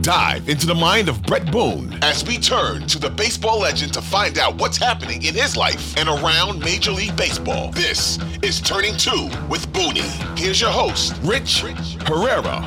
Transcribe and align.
Dive 0.00 0.48
into 0.48 0.66
the 0.66 0.74
mind 0.74 1.10
of 1.10 1.22
Bret 1.24 1.50
Boone 1.52 1.98
as 2.02 2.26
we 2.26 2.38
turn 2.38 2.86
to 2.86 2.98
the 2.98 3.10
baseball 3.10 3.60
legend 3.60 3.92
to 3.92 4.00
find 4.00 4.38
out 4.38 4.58
what's 4.58 4.78
happening 4.78 5.22
in 5.22 5.34
his 5.34 5.54
life 5.54 5.94
and 5.98 6.08
around 6.08 6.60
Major 6.60 6.90
League 6.90 7.14
Baseball. 7.14 7.70
This 7.72 8.18
is 8.42 8.58
Turning 8.60 8.96
Two 8.96 9.28
with 9.50 9.70
Booney. 9.74 10.08
Here's 10.38 10.60
your 10.62 10.70
host, 10.70 11.14
Rich 11.22 11.60
Herrera. 12.06 12.60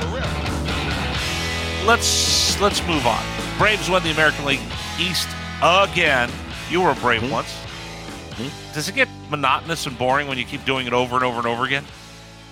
Let's 1.84 2.60
let's 2.60 2.86
move 2.86 3.06
on. 3.06 3.24
Braves 3.58 3.90
won 3.90 4.04
the 4.04 4.12
American 4.12 4.44
League 4.44 4.60
East 5.00 5.28
again. 5.62 6.30
You 6.70 6.82
were 6.82 6.90
a 6.90 6.94
Brave 6.96 7.22
Mm-hmm. 7.22 7.32
once. 7.32 8.72
Does 8.72 8.88
it 8.88 8.94
get 8.94 9.08
monotonous 9.30 9.86
and 9.86 9.98
boring 9.98 10.28
when 10.28 10.38
you 10.38 10.44
keep 10.44 10.64
doing 10.64 10.86
it 10.86 10.92
over 10.92 11.16
and 11.16 11.24
over 11.24 11.38
and 11.38 11.46
over 11.46 11.64
again? 11.64 11.84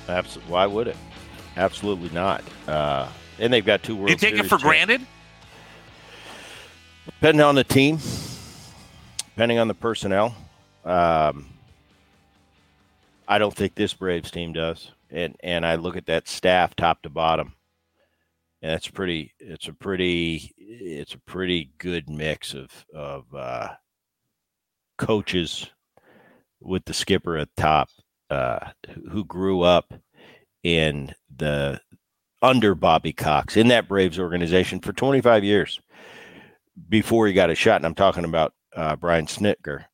Absolutely. 0.09 0.53
Why 0.53 0.67
would 0.67 0.89
it? 0.89 0.97
Absolutely 1.57 2.09
not. 2.11 2.43
Uh, 2.67 3.09
and 3.39 3.53
they've 3.53 3.65
got 3.65 3.83
two 3.83 3.97
World 3.97 4.11
you 4.11 4.17
take 4.17 4.35
it 4.35 4.45
for 4.45 4.51
champs. 4.51 4.63
granted? 4.63 5.07
Depending 7.07 7.41
on 7.41 7.55
the 7.55 7.65
team, 7.65 7.99
depending 9.35 9.59
on 9.59 9.69
the 9.69 9.75
personnel, 9.75 10.35
um, 10.85 11.49
I 13.27 13.39
don't 13.39 13.55
think 13.55 13.75
this 13.75 13.95
Braves 13.95 14.31
team 14.31 14.53
does. 14.53 14.93
And 15.11 15.37
and 15.43 15.67
I 15.67 15.75
look 15.75 15.97
at 15.97 16.07
that 16.07 16.29
staff 16.29 16.75
top 16.75 17.03
to 17.03 17.11
bottom, 17.11 17.55
and 18.63 18.73
it's 18.73 18.89
pretty. 18.89 19.35
It's 19.39 19.69
a 19.69 19.73
pretty. 19.73 20.55
It's 20.57 21.15
a 21.15 21.19
pretty 21.19 21.71
good 21.79 22.09
mix 22.09 22.55
of 22.55 22.71
of 22.95 23.25
uh, 23.35 23.69
coaches 24.97 25.69
with 26.61 26.85
the 26.87 26.95
skipper 26.95 27.37
at 27.37 27.55
top, 27.57 27.91
uh, 28.31 28.71
who 29.11 29.25
grew 29.25 29.61
up 29.63 29.93
in 30.63 31.15
the 31.37 31.81
under 32.43 32.75
Bobby 32.75 33.13
Cox 33.13 33.57
in 33.57 33.69
that 33.69 33.89
Braves 33.89 34.19
organization 34.19 34.81
for 34.81 34.93
25 34.93 35.45
years 35.45 35.81
before 36.89 37.27
he 37.27 37.33
got 37.33 37.51
a 37.51 37.55
shot. 37.55 37.77
And 37.77 37.87
I'm 37.87 37.95
talking 37.95 38.25
about 38.25 38.55
uh, 38.75 38.97
Brian 38.97 39.27
Snitker 39.27 39.85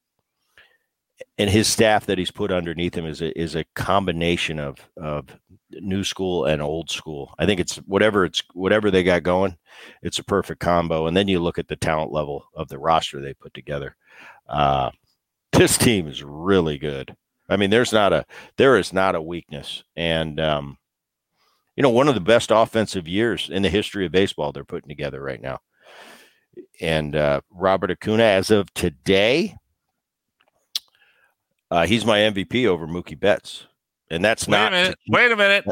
and 1.36 1.50
his 1.50 1.68
staff 1.68 2.06
that 2.06 2.18
he's 2.18 2.30
put 2.30 2.50
underneath 2.50 2.94
him 2.94 3.06
is 3.06 3.22
a, 3.22 3.38
is 3.38 3.54
a 3.54 3.64
combination 3.74 4.58
of, 4.58 4.78
of 4.96 5.26
new 5.70 6.02
school 6.04 6.46
and 6.46 6.62
old 6.62 6.90
school. 6.90 7.34
I 7.38 7.46
think 7.46 7.60
it's 7.60 7.76
whatever 7.78 8.24
it's 8.24 8.42
whatever 8.54 8.90
they 8.90 9.02
got 9.02 9.22
going, 9.22 9.56
it's 10.02 10.18
a 10.18 10.24
perfect 10.24 10.60
combo. 10.60 11.06
And 11.06 11.16
then 11.16 11.28
you 11.28 11.40
look 11.40 11.58
at 11.58 11.68
the 11.68 11.76
talent 11.76 12.12
level 12.12 12.44
of 12.54 12.68
the 12.68 12.78
roster 12.78 13.20
they 13.20 13.34
put 13.34 13.54
together. 13.54 13.96
Uh, 14.48 14.90
this 15.52 15.76
team 15.78 16.08
is 16.08 16.22
really 16.22 16.78
good. 16.78 17.14
I 17.48 17.56
mean, 17.56 17.70
there's 17.70 17.92
not 17.92 18.12
a 18.12 18.26
there 18.56 18.76
is 18.76 18.92
not 18.92 19.14
a 19.14 19.22
weakness, 19.22 19.82
and 19.96 20.38
um, 20.38 20.76
you 21.78 21.82
know, 21.82 21.90
one 21.90 22.08
of 22.08 22.14
the 22.16 22.20
best 22.20 22.50
offensive 22.50 23.06
years 23.06 23.48
in 23.48 23.62
the 23.62 23.68
history 23.68 24.04
of 24.04 24.10
baseball 24.10 24.50
they're 24.50 24.64
putting 24.64 24.88
together 24.88 25.22
right 25.22 25.40
now. 25.40 25.60
And 26.80 27.14
uh, 27.14 27.40
Robert 27.52 27.92
Acuna, 27.92 28.24
as 28.24 28.50
of 28.50 28.74
today, 28.74 29.54
uh, 31.70 31.86
he's 31.86 32.04
my 32.04 32.18
MVP 32.18 32.66
over 32.66 32.88
Mookie 32.88 33.18
Betts, 33.18 33.68
and 34.10 34.24
that's 34.24 34.48
Wait 34.48 34.58
not 34.58 34.72
a 34.72 34.76
minute. 34.76 34.98
Wait 35.08 35.30
a 35.30 35.36
minute. 35.36 35.66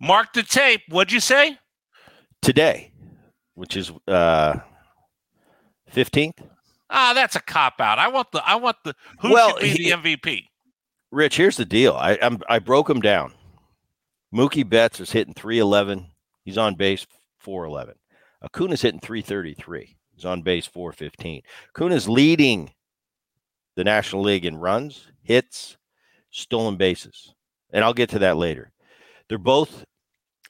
Mark 0.00 0.32
the 0.32 0.42
tape. 0.42 0.80
What'd 0.88 1.12
you 1.12 1.20
say? 1.20 1.56
today, 2.42 2.90
which 3.54 3.76
is 3.76 3.92
uh, 4.08 4.58
fifteenth. 5.88 6.42
Ah, 6.90 7.12
that's 7.14 7.36
a 7.36 7.40
cop 7.40 7.80
out. 7.80 8.00
I 8.00 8.08
want 8.08 8.32
the 8.32 8.42
I 8.44 8.56
want 8.56 8.76
the 8.84 8.94
who 9.20 9.32
Well, 9.32 9.50
should 9.50 9.60
be 9.60 9.68
he- 9.68 9.90
the 9.92 9.96
MVP. 9.96 10.46
Rich, 11.12 11.36
here's 11.36 11.56
the 11.56 11.64
deal. 11.64 11.94
I 11.94 12.18
I'm, 12.20 12.40
I 12.48 12.58
broke 12.58 12.90
him 12.90 13.00
down. 13.00 13.32
Mookie 14.34 14.68
Betts 14.68 14.98
is 14.98 15.12
hitting 15.12 15.34
311. 15.34 16.08
He's 16.44 16.58
on 16.58 16.74
base 16.74 17.06
411. 17.38 17.94
Acuna's 18.42 18.82
hitting 18.82 19.00
333. 19.00 19.96
He's 20.14 20.24
on 20.24 20.42
base 20.42 20.66
415. 20.66 21.42
Acuna's 21.70 22.08
leading 22.08 22.72
the 23.76 23.84
National 23.84 24.22
League 24.22 24.44
in 24.44 24.56
runs, 24.56 25.06
hits, 25.22 25.76
stolen 26.30 26.76
bases. 26.76 27.34
And 27.72 27.84
I'll 27.84 27.94
get 27.94 28.10
to 28.10 28.18
that 28.20 28.36
later. 28.36 28.72
They're 29.28 29.38
both 29.38 29.84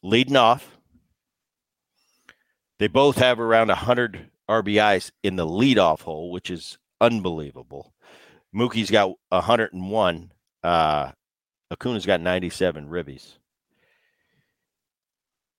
leading 0.02 0.36
off. 0.36 0.78
They 2.78 2.88
both 2.88 3.16
have 3.18 3.38
around 3.38 3.68
100 3.68 4.30
RBIs 4.48 5.10
in 5.22 5.36
the 5.36 5.46
leadoff 5.46 6.00
hole, 6.00 6.30
which 6.30 6.50
is 6.50 6.78
unbelievable. 7.00 7.92
Mookie's 8.54 8.90
got 8.90 9.12
101. 9.28 10.32
Uh, 10.62 11.12
Acuna's 11.70 12.06
got 12.06 12.20
97 12.20 12.88
ribbies. 12.88 13.36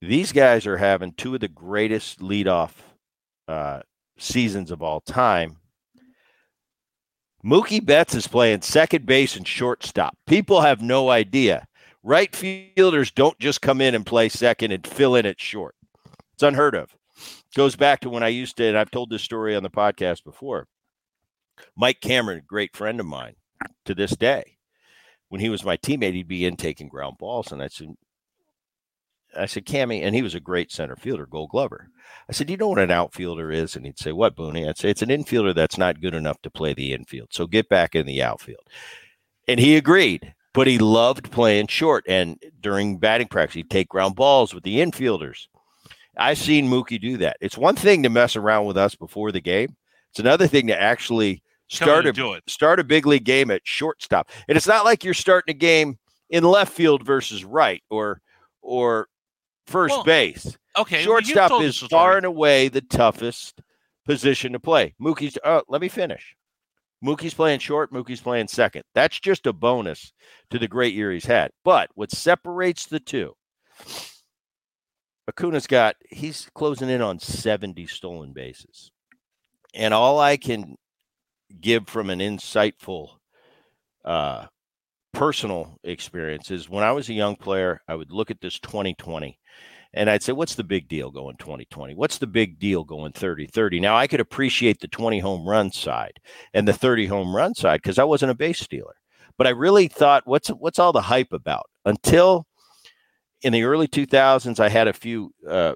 These 0.07 0.33
guys 0.33 0.67
are 0.67 0.77
having 0.77 1.13
two 1.13 1.33
of 1.33 1.39
the 1.39 1.47
greatest 1.47 2.19
leadoff 2.19 2.71
uh, 3.47 3.81
seasons 4.19 4.69
of 4.69 4.83
all 4.83 5.01
time. 5.01 5.57
Mookie 7.43 7.83
Betts 7.83 8.13
is 8.13 8.27
playing 8.27 8.61
second 8.61 9.07
base 9.07 9.35
and 9.35 9.47
shortstop. 9.47 10.15
People 10.27 10.61
have 10.61 10.81
no 10.81 11.09
idea. 11.09 11.67
Right 12.03 12.35
fielders 12.35 13.09
don't 13.09 13.37
just 13.39 13.61
come 13.63 13.81
in 13.81 13.95
and 13.95 14.05
play 14.05 14.29
second 14.29 14.71
and 14.71 14.85
fill 14.85 15.15
in 15.15 15.25
at 15.25 15.41
short. 15.41 15.73
It's 16.33 16.43
unheard 16.43 16.75
of. 16.75 16.95
Goes 17.55 17.75
back 17.75 18.01
to 18.01 18.09
when 18.09 18.21
I 18.21 18.27
used 18.27 18.57
to, 18.57 18.65
and 18.67 18.77
I've 18.77 18.91
told 18.91 19.09
this 19.09 19.23
story 19.23 19.55
on 19.55 19.63
the 19.63 19.71
podcast 19.71 20.23
before. 20.23 20.67
Mike 21.75 21.99
Cameron, 21.99 22.39
a 22.39 22.41
great 22.41 22.75
friend 22.75 22.99
of 22.99 23.07
mine 23.07 23.35
to 23.85 23.95
this 23.95 24.15
day, 24.15 24.57
when 25.29 25.41
he 25.41 25.49
was 25.49 25.63
my 25.63 25.77
teammate, 25.77 26.13
he'd 26.13 26.27
be 26.27 26.45
in 26.45 26.57
taking 26.57 26.89
ground 26.89 27.17
balls. 27.17 27.51
And 27.51 27.63
I 27.63 27.69
said, 27.69 27.95
I 29.37 29.45
said, 29.45 29.65
Cammy, 29.65 30.01
and 30.03 30.15
he 30.15 30.21
was 30.21 30.35
a 30.35 30.39
great 30.39 30.71
center 30.71 30.95
fielder, 30.95 31.25
gold 31.25 31.49
glover. 31.49 31.89
I 32.29 32.33
said, 32.33 32.47
Do 32.47 32.53
You 32.53 32.57
know 32.57 32.69
what 32.69 32.79
an 32.79 32.91
outfielder 32.91 33.51
is? 33.51 33.75
And 33.75 33.85
he'd 33.85 33.99
say, 33.99 34.11
What, 34.11 34.35
Booney? 34.35 34.67
I'd 34.67 34.77
say, 34.77 34.89
It's 34.89 35.01
an 35.01 35.09
infielder 35.09 35.53
that's 35.53 35.77
not 35.77 36.01
good 36.01 36.13
enough 36.13 36.41
to 36.43 36.49
play 36.49 36.73
the 36.73 36.93
infield. 36.93 37.29
So 37.31 37.47
get 37.47 37.69
back 37.69 37.95
in 37.95 38.05
the 38.05 38.23
outfield. 38.23 38.63
And 39.47 39.59
he 39.59 39.77
agreed, 39.77 40.33
but 40.53 40.67
he 40.67 40.79
loved 40.79 41.31
playing 41.31 41.67
short. 41.67 42.03
And 42.07 42.41
during 42.61 42.97
batting 42.97 43.27
practice, 43.27 43.55
he'd 43.55 43.69
take 43.69 43.89
ground 43.89 44.15
balls 44.15 44.53
with 44.53 44.63
the 44.63 44.77
infielders. 44.77 45.47
I've 46.17 46.37
seen 46.37 46.69
Mookie 46.69 47.01
do 47.01 47.17
that. 47.17 47.37
It's 47.41 47.57
one 47.57 47.75
thing 47.75 48.03
to 48.03 48.09
mess 48.09 48.35
around 48.35 48.65
with 48.65 48.77
us 48.77 48.95
before 48.95 49.31
the 49.31 49.41
game, 49.41 49.75
it's 50.11 50.19
another 50.19 50.47
thing 50.47 50.67
to 50.67 50.81
actually 50.81 51.43
start 51.67 52.05
a 52.05 52.41
start 52.47 52.79
a 52.79 52.83
big 52.83 53.05
league 53.05 53.25
game 53.25 53.51
at 53.51 53.61
shortstop. 53.65 54.31
And 54.47 54.55
it's 54.55 54.67
not 54.67 54.85
like 54.85 55.03
you're 55.03 55.13
starting 55.13 55.53
a 55.53 55.57
game 55.57 55.97
in 56.29 56.43
left 56.43 56.71
field 56.71 57.05
versus 57.05 57.43
right 57.43 57.83
or 57.89 58.21
or 58.61 59.09
first 59.67 59.95
Well, 59.95 60.03
base. 60.03 60.57
Okay. 60.77 61.03
Shortstop 61.03 61.49
told 61.49 61.63
is 61.63 61.79
far 61.79 62.17
and 62.17 62.25
away 62.25 62.67
the 62.67 62.81
toughest 62.81 63.61
position 64.05 64.53
to 64.53 64.59
play. 64.59 64.93
Mookie's 64.99 65.37
oh, 65.43 65.63
let 65.67 65.81
me 65.81 65.89
finish. 65.89 66.35
Mookie's 67.03 67.33
playing 67.33 67.59
short, 67.59 67.91
Mookie's 67.91 68.21
playing 68.21 68.47
second. 68.47 68.83
That's 68.93 69.19
just 69.19 69.45
a 69.47 69.53
bonus 69.53 70.11
to 70.49 70.57
the 70.57 70.67
great 70.67 70.93
year 70.93 71.11
he's 71.11 71.25
had. 71.25 71.51
But 71.63 71.89
what 71.93 72.11
separates 72.11 72.87
the 72.87 72.99
two, 72.99 73.35
Acuna's 75.27 75.67
got 75.67 75.95
he's 76.09 76.49
closing 76.55 76.89
in 76.89 77.01
on 77.01 77.19
70 77.19 77.87
stolen 77.87 78.33
bases. 78.33 78.91
And 79.73 79.93
all 79.93 80.19
I 80.19 80.37
can 80.37 80.75
give 81.59 81.87
from 81.87 82.09
an 82.09 82.19
insightful 82.19 83.09
uh 84.03 84.45
personal 85.15 85.79
experience 85.85 86.51
is 86.51 86.69
when 86.69 86.83
I 86.83 86.91
was 86.91 87.09
a 87.09 87.13
young 87.13 87.37
player, 87.37 87.81
I 87.87 87.95
would 87.95 88.11
look 88.11 88.29
at 88.29 88.41
this 88.41 88.59
2020 88.59 89.39
And 89.93 90.09
I'd 90.09 90.21
say, 90.21 90.33
what's 90.33 90.55
the 90.55 90.63
big 90.63 90.89
deal 90.89 91.09
going 91.09 91.37
2020? 91.37 91.95
What's 91.95 92.17
the 92.17 92.27
big 92.27 92.59
deal 92.59 92.83
going 92.83 93.13
30 93.13 93.47
30? 93.47 93.79
Now, 93.79 93.95
I 93.95 94.07
could 94.07 94.19
appreciate 94.19 94.81
the 94.81 94.89
20 94.89 95.19
home 95.19 95.47
run 95.47 95.71
side 95.71 96.19
and 96.53 96.67
the 96.67 96.73
30 96.73 97.07
home 97.07 97.33
run 97.33 97.55
side 97.55 97.81
because 97.81 97.97
I 97.97 98.03
wasn't 98.03 98.31
a 98.31 98.35
base 98.35 98.59
stealer. 98.59 98.95
But 99.37 99.47
I 99.47 99.51
really 99.51 99.87
thought, 99.87 100.27
what's 100.27 100.49
what's 100.49 100.79
all 100.79 100.91
the 100.91 101.01
hype 101.01 101.31
about? 101.31 101.69
Until 101.85 102.45
in 103.41 103.53
the 103.53 103.63
early 103.63 103.87
2000s, 103.87 104.59
I 104.59 104.69
had 104.69 104.89
a 104.89 104.93
few 104.93 105.31
uh, 105.47 105.75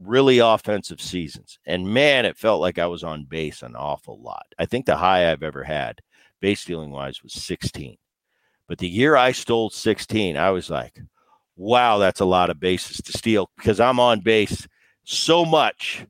really 0.00 0.40
offensive 0.40 1.00
seasons. 1.00 1.58
And 1.64 1.86
man, 1.94 2.24
it 2.24 2.36
felt 2.36 2.60
like 2.60 2.78
I 2.78 2.86
was 2.86 3.04
on 3.04 3.24
base 3.24 3.62
an 3.62 3.76
awful 3.76 4.20
lot. 4.20 4.46
I 4.58 4.66
think 4.66 4.86
the 4.86 4.96
high 4.96 5.30
I've 5.30 5.44
ever 5.44 5.64
had, 5.64 6.00
base 6.40 6.60
stealing 6.60 6.90
wise, 6.90 7.22
was 7.22 7.34
16. 7.34 7.96
But 8.68 8.78
the 8.78 8.88
year 8.88 9.16
I 9.16 9.32
stole 9.32 9.70
16, 9.70 10.36
I 10.36 10.50
was 10.50 10.68
like, 10.68 11.00
wow, 11.56 11.98
that's 11.98 12.20
a 12.20 12.26
lot 12.26 12.50
of 12.50 12.60
bases 12.60 12.98
to 12.98 13.16
steal 13.16 13.50
because 13.56 13.80
I'm 13.80 13.98
on 13.98 14.20
base 14.20 14.68
so 15.04 15.44
much. 15.44 16.06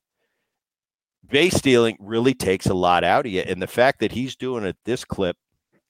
Base 1.31 1.55
stealing 1.55 1.97
really 2.01 2.35
takes 2.35 2.67
a 2.67 2.75
lot 2.75 3.05
out 3.05 3.27
of 3.27 3.33
you. 3.33 3.43
And 3.43 3.63
the 3.63 3.67
fact 3.67 4.01
that 4.01 4.13
he's 4.13 4.35
doing 4.35 4.65
it 4.65 4.77
this 4.85 5.05
clip, 5.05 5.37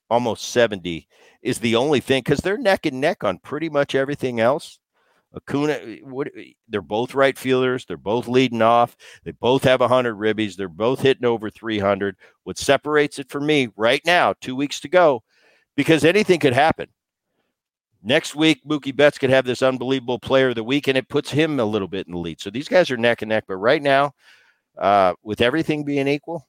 almost 0.09 0.49
70, 0.49 1.07
is 1.41 1.59
the 1.59 1.75
only 1.75 2.01
thing 2.01 2.21
because 2.23 2.39
they're 2.39 2.57
neck 2.57 2.85
and 2.85 3.01
neck 3.01 3.23
on 3.23 3.39
pretty 3.39 3.69
much 3.69 3.95
everything 3.95 4.39
else. 4.39 4.79
Acuna, 5.35 5.73
eh, 5.73 5.99
what, 6.03 6.27
eh, 6.37 6.51
they're 6.67 6.81
both 6.81 7.13
right 7.13 7.37
fielders. 7.37 7.85
They're 7.85 7.97
both 7.97 8.27
leading 8.27 8.61
off. 8.61 8.95
They 9.23 9.31
both 9.31 9.63
have 9.63 9.81
100 9.81 10.15
ribbies. 10.15 10.55
They're 10.55 10.67
both 10.67 11.01
hitting 11.01 11.25
over 11.25 11.49
300. 11.49 12.15
What 12.43 12.57
separates 12.57 13.19
it 13.19 13.29
for 13.29 13.39
me 13.39 13.69
right 13.75 14.01
now, 14.05 14.33
two 14.41 14.55
weeks 14.55 14.79
to 14.81 14.89
go, 14.89 15.23
because 15.79 16.03
anything 16.03 16.41
could 16.41 16.51
happen. 16.51 16.87
Next 18.03 18.35
week, 18.35 18.59
Mookie 18.67 18.93
Betts 18.93 19.17
could 19.17 19.29
have 19.29 19.45
this 19.45 19.61
unbelievable 19.61 20.19
player 20.19 20.49
of 20.49 20.55
the 20.55 20.63
week, 20.63 20.89
and 20.89 20.97
it 20.97 21.07
puts 21.07 21.31
him 21.31 21.57
a 21.57 21.63
little 21.63 21.87
bit 21.87 22.05
in 22.05 22.11
the 22.11 22.19
lead. 22.19 22.41
So 22.41 22.49
these 22.49 22.67
guys 22.67 22.91
are 22.91 22.97
neck 22.97 23.21
and 23.21 23.29
neck. 23.29 23.45
But 23.47 23.55
right 23.55 23.81
now, 23.81 24.11
uh, 24.77 25.13
with 25.23 25.39
everything 25.39 25.85
being 25.85 26.09
equal, 26.09 26.45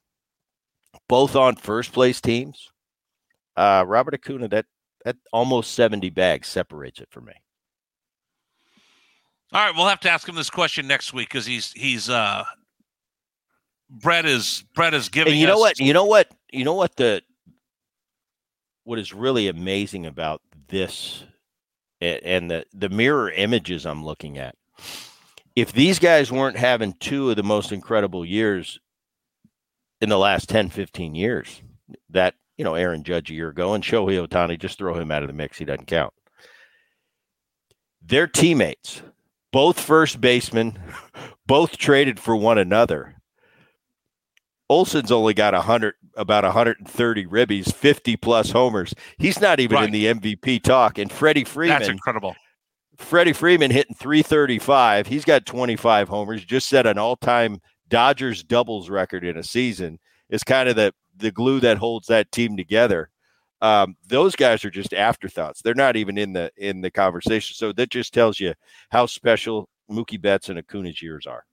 both 1.07 1.37
on 1.37 1.55
first 1.55 1.93
place 1.93 2.19
teams, 2.19 2.73
uh, 3.55 3.85
Robert 3.87 4.15
Acuna, 4.15 4.49
that 4.49 4.65
that 5.05 5.15
almost 5.31 5.75
70 5.75 6.09
bags 6.09 6.49
separates 6.49 6.99
it 6.99 7.07
for 7.09 7.21
me. 7.21 7.31
All 9.53 9.65
right, 9.65 9.73
we'll 9.73 9.87
have 9.87 10.01
to 10.01 10.11
ask 10.11 10.27
him 10.27 10.35
this 10.35 10.49
question 10.49 10.87
next 10.87 11.13
week 11.13 11.29
because 11.29 11.45
he's 11.45 11.71
he's 11.71 12.09
uh 12.09 12.43
Bret 13.89 14.25
is 14.25 14.65
Bret 14.75 14.93
is 14.93 15.07
giving. 15.07 15.31
And 15.31 15.39
you 15.39 15.47
know 15.47 15.57
what? 15.57 15.79
You 15.79 15.93
know 15.93 16.05
what? 16.05 16.27
You 16.51 16.65
know 16.65 16.73
what 16.73 16.97
the 16.97 17.21
what 18.83 18.99
is 18.99 19.13
really 19.13 19.47
amazing 19.47 20.05
about 20.05 20.41
this 20.67 21.23
and 21.99 22.49
the 22.49 22.65
the 22.73 22.89
mirror 22.89 23.31
images 23.31 23.85
I'm 23.85 24.03
looking 24.03 24.37
at. 24.37 24.55
If 25.55 25.71
these 25.73 25.99
guys 25.99 26.31
weren't 26.31 26.57
having 26.57 26.93
two 26.93 27.29
of 27.29 27.35
the 27.35 27.43
most 27.43 27.71
incredible 27.71 28.25
years 28.25 28.79
in 29.99 30.09
the 30.09 30.17
last 30.17 30.49
10, 30.49 30.69
15 30.69 31.13
years, 31.13 31.61
that, 32.09 32.35
you 32.57 32.63
know, 32.63 32.75
Aaron 32.75 33.03
Judge 33.03 33.29
a 33.29 33.33
year 33.33 33.49
ago 33.49 33.73
and 33.73 33.83
Shohei 33.83 34.25
Ohtani, 34.25 34.57
just 34.57 34.77
throw 34.77 34.93
him 34.93 35.11
out 35.11 35.23
of 35.23 35.27
the 35.27 35.33
mix. 35.33 35.57
He 35.57 35.65
doesn't 35.65 35.87
count. 35.87 36.13
Their 38.01 38.27
teammates, 38.27 39.01
both 39.51 39.79
first 39.79 40.21
basemen, 40.21 40.79
both 41.45 41.77
traded 41.77 42.19
for 42.19 42.35
one 42.35 42.57
another. 42.57 43.20
Olson's 44.71 45.11
only 45.11 45.33
got 45.33 45.53
100 45.53 45.95
about 46.15 46.45
130 46.45 47.25
ribbies, 47.25 47.73
50 47.73 48.15
plus 48.15 48.51
homers. 48.51 48.93
He's 49.17 49.41
not 49.41 49.59
even 49.59 49.75
Right. 49.75 49.85
in 49.85 49.91
the 49.91 50.05
MVP 50.07 50.59
talk. 50.59 50.97
And 50.97 51.11
Freddie 51.11 51.43
Freeman, 51.43 51.77
That's 51.79 51.89
incredible. 51.89 52.37
Freddie 52.97 53.33
Freeman 53.33 53.69
hitting 53.69 53.95
335. 53.95 55.07
He's 55.07 55.25
got 55.25 55.45
25 55.45 56.07
homers, 56.07 56.45
just 56.45 56.67
set 56.69 56.87
an 56.87 56.97
all-time 56.97 57.59
Dodgers 57.89 58.43
doubles 58.43 58.89
record 58.89 59.25
in 59.25 59.35
a 59.37 59.43
season. 59.43 59.99
Is 60.29 60.45
kind 60.45 60.69
of 60.69 60.77
the 60.77 60.93
the 61.17 61.31
glue 61.31 61.59
that 61.59 61.77
holds 61.77 62.07
that 62.07 62.31
team 62.31 62.55
together. 62.55 63.09
Um, 63.61 63.97
those 64.07 64.37
guys 64.37 64.63
are 64.63 64.69
just 64.71 64.93
afterthoughts. 64.93 65.61
They're 65.61 65.73
not 65.73 65.97
even 65.97 66.17
in 66.17 66.31
the 66.31 66.49
in 66.55 66.79
the 66.79 66.89
conversation. 66.91 67.55
So 67.55 67.73
that 67.73 67.89
just 67.89 68.13
tells 68.13 68.39
you 68.39 68.53
how 68.91 69.05
special 69.07 69.67
Mookie 69.91 70.21
Betts 70.21 70.47
and 70.47 70.57
Acuna's 70.57 71.01
years 71.01 71.27
are. 71.27 71.43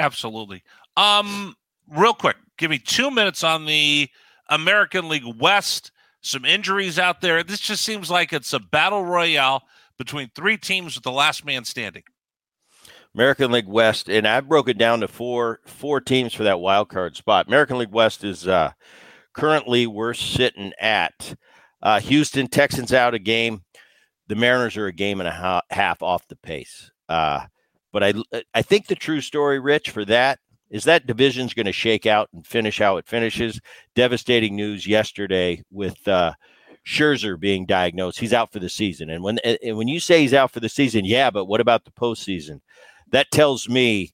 Absolutely. 0.00 0.64
Um, 0.96 1.54
real 1.90 2.14
quick, 2.14 2.36
give 2.58 2.70
me 2.70 2.78
two 2.78 3.10
minutes 3.10 3.44
on 3.44 3.66
the 3.66 4.08
American 4.48 5.08
League 5.08 5.24
West. 5.38 5.92
Some 6.22 6.44
injuries 6.44 6.98
out 6.98 7.20
there. 7.20 7.42
This 7.42 7.60
just 7.60 7.82
seems 7.82 8.10
like 8.10 8.32
it's 8.32 8.52
a 8.52 8.60
battle 8.60 9.04
royale 9.04 9.62
between 9.98 10.30
three 10.34 10.56
teams 10.56 10.94
with 10.94 11.04
the 11.04 11.12
last 11.12 11.44
man 11.44 11.64
standing. 11.64 12.02
American 13.14 13.50
League 13.50 13.66
West, 13.66 14.08
and 14.08 14.26
I 14.26 14.40
broke 14.40 14.68
it 14.68 14.78
down 14.78 15.00
to 15.00 15.08
four 15.08 15.60
four 15.66 16.00
teams 16.00 16.32
for 16.32 16.44
that 16.44 16.60
wild 16.60 16.88
card 16.88 17.16
spot. 17.16 17.48
American 17.48 17.78
League 17.78 17.90
West 17.92 18.22
is 18.22 18.46
uh, 18.46 18.72
currently 19.32 19.86
we're 19.86 20.14
sitting 20.14 20.72
at 20.80 21.34
uh, 21.82 22.00
Houston 22.00 22.46
Texans 22.46 22.92
out 22.92 23.14
a 23.14 23.18
game. 23.18 23.62
The 24.28 24.36
Mariners 24.36 24.76
are 24.76 24.86
a 24.86 24.92
game 24.92 25.20
and 25.20 25.28
a 25.28 25.32
ha- 25.32 25.62
half 25.70 26.02
off 26.02 26.28
the 26.28 26.36
pace. 26.36 26.92
Uh, 27.08 27.46
but 27.92 28.04
I 28.04 28.14
I 28.54 28.62
think 28.62 28.86
the 28.86 28.94
true 28.94 29.20
story, 29.20 29.58
Rich, 29.58 29.90
for 29.90 30.04
that 30.04 30.38
is 30.70 30.84
that 30.84 31.06
division's 31.06 31.54
going 31.54 31.66
to 31.66 31.72
shake 31.72 32.06
out 32.06 32.28
and 32.32 32.46
finish 32.46 32.78
how 32.78 32.96
it 32.96 33.08
finishes. 33.08 33.60
Devastating 33.94 34.56
news 34.56 34.86
yesterday 34.86 35.62
with 35.70 36.06
uh, 36.06 36.32
Scherzer 36.86 37.38
being 37.38 37.66
diagnosed. 37.66 38.20
He's 38.20 38.32
out 38.32 38.52
for 38.52 38.58
the 38.58 38.68
season. 38.68 39.10
And 39.10 39.22
when 39.22 39.38
and 39.40 39.76
when 39.76 39.88
you 39.88 40.00
say 40.00 40.22
he's 40.22 40.34
out 40.34 40.52
for 40.52 40.60
the 40.60 40.68
season, 40.68 41.04
yeah, 41.04 41.30
but 41.30 41.46
what 41.46 41.60
about 41.60 41.84
the 41.84 41.90
postseason? 41.90 42.60
That 43.10 43.30
tells 43.30 43.68
me 43.68 44.12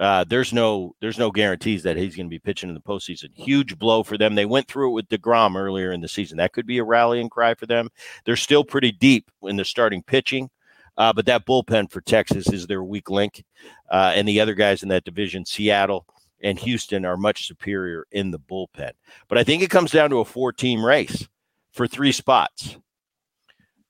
uh, 0.00 0.24
there's 0.24 0.52
no 0.52 0.94
there's 1.00 1.18
no 1.18 1.30
guarantees 1.30 1.82
that 1.82 1.96
he's 1.96 2.14
going 2.14 2.26
to 2.26 2.30
be 2.30 2.38
pitching 2.38 2.68
in 2.68 2.74
the 2.74 2.80
postseason. 2.80 3.30
Huge 3.34 3.78
blow 3.78 4.04
for 4.04 4.16
them. 4.16 4.36
They 4.36 4.46
went 4.46 4.68
through 4.68 4.90
it 4.90 4.94
with 4.94 5.08
deGrom 5.08 5.56
earlier 5.56 5.90
in 5.90 6.00
the 6.00 6.08
season. 6.08 6.38
That 6.38 6.52
could 6.52 6.66
be 6.66 6.78
a 6.78 6.84
rallying 6.84 7.28
cry 7.28 7.54
for 7.54 7.66
them. 7.66 7.88
They're 8.24 8.36
still 8.36 8.64
pretty 8.64 8.92
deep 8.92 9.30
in 9.42 9.56
the 9.56 9.64
starting 9.64 10.02
pitching. 10.02 10.50
Uh, 10.98 11.12
but 11.12 11.26
that 11.26 11.46
bullpen 11.46 11.90
for 11.90 12.00
Texas 12.00 12.52
is 12.52 12.66
their 12.66 12.82
weak 12.82 13.08
link. 13.08 13.44
Uh, 13.88 14.12
and 14.14 14.26
the 14.26 14.40
other 14.40 14.54
guys 14.54 14.82
in 14.82 14.88
that 14.88 15.04
division, 15.04 15.46
Seattle 15.46 16.04
and 16.42 16.58
Houston, 16.58 17.04
are 17.04 17.16
much 17.16 17.46
superior 17.46 18.06
in 18.10 18.32
the 18.32 18.38
bullpen. 18.38 18.90
But 19.28 19.38
I 19.38 19.44
think 19.44 19.62
it 19.62 19.70
comes 19.70 19.92
down 19.92 20.10
to 20.10 20.18
a 20.18 20.24
four 20.24 20.52
team 20.52 20.84
race 20.84 21.28
for 21.72 21.86
three 21.86 22.12
spots. 22.12 22.76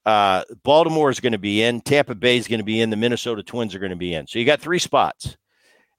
Uh, 0.04 0.44
Baltimore 0.62 1.10
is 1.10 1.20
going 1.20 1.32
to 1.32 1.38
be 1.38 1.62
in, 1.62 1.80
Tampa 1.80 2.14
Bay 2.14 2.36
is 2.36 2.48
going 2.48 2.60
to 2.60 2.64
be 2.64 2.80
in, 2.80 2.90
the 2.90 2.96
Minnesota 2.96 3.42
Twins 3.42 3.74
are 3.74 3.78
going 3.78 3.90
to 3.90 3.96
be 3.96 4.14
in. 4.14 4.26
So 4.26 4.38
you 4.38 4.44
got 4.44 4.60
three 4.60 4.78
spots. 4.78 5.36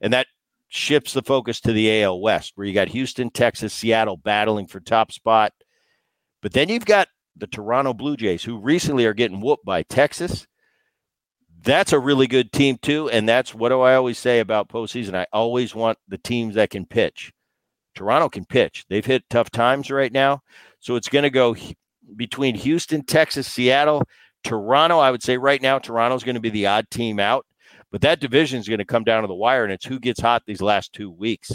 And 0.02 0.14
that 0.14 0.28
shifts 0.70 1.14
the 1.14 1.22
focus 1.22 1.60
to 1.62 1.74
the 1.74 2.04
AL 2.04 2.22
West, 2.22 2.54
where 2.56 2.66
you 2.66 2.74
got 2.74 2.88
Houston, 2.88 3.30
Texas, 3.30 3.74
Seattle 3.74 4.18
battling 4.18 4.68
for 4.68 4.80
top 4.80 5.12
spot. 5.12 5.54
But 6.42 6.54
then 6.54 6.70
you've 6.70 6.86
got 6.86 7.08
the 7.36 7.48
Toronto 7.48 7.94
Blue 7.94 8.16
Jays, 8.16 8.44
who 8.44 8.60
recently 8.60 9.06
are 9.06 9.14
getting 9.14 9.42
whooped 9.42 9.66
by 9.66 9.84
Texas 9.84 10.48
that's 11.62 11.94
a 11.94 12.00
really 12.00 12.28
good 12.28 12.52
team 12.52 12.78
too. 12.82 13.10
And 13.10 13.28
that's 13.28 13.54
what 13.54 13.70
do 13.70 13.82
I 13.82 13.96
always 13.96 14.18
say 14.18 14.40
about 14.40 14.70
postseason? 14.70 15.16
I 15.16 15.26
always 15.34 15.76
want 15.76 15.98
the 16.08 16.18
teams 16.18 16.56
that 16.56 16.70
can 16.70 16.86
pitch. 16.86 17.32
Toronto 17.96 18.30
can 18.30 18.46
pitch. 18.46 18.86
They've 18.90 19.06
hit 19.06 19.30
tough 19.30 19.50
times 19.52 19.92
right 19.92 20.12
now. 20.12 20.42
So 20.80 20.96
it's 20.96 21.10
going 21.10 21.24
to 21.24 21.30
go 21.30 21.56
between 22.16 22.56
Houston, 22.56 23.04
Texas, 23.04 23.48
Seattle, 23.48 24.04
Toronto. 24.44 25.00
I 25.00 25.12
would 25.12 25.24
say 25.24 25.38
right 25.38 25.62
now, 25.62 25.80
Toronto's 25.80 26.24
going 26.24 26.36
to 26.36 26.42
be 26.42 26.50
the 26.50 26.68
odd 26.68 26.90
team 26.90 27.20
out. 27.20 27.46
But 27.92 28.02
that 28.02 28.20
division 28.20 28.60
is 28.60 28.68
going 28.68 28.80
to 28.80 28.86
come 28.86 29.04
down 29.04 29.24
to 29.24 29.28
the 29.28 29.34
wire, 29.34 29.64
and 29.64 29.74
it's 29.74 29.86
who 29.86 30.00
gets 30.00 30.22
hot 30.22 30.44
these 30.46 30.62
last 30.62 30.94
two 30.94 31.10
weeks. 31.10 31.52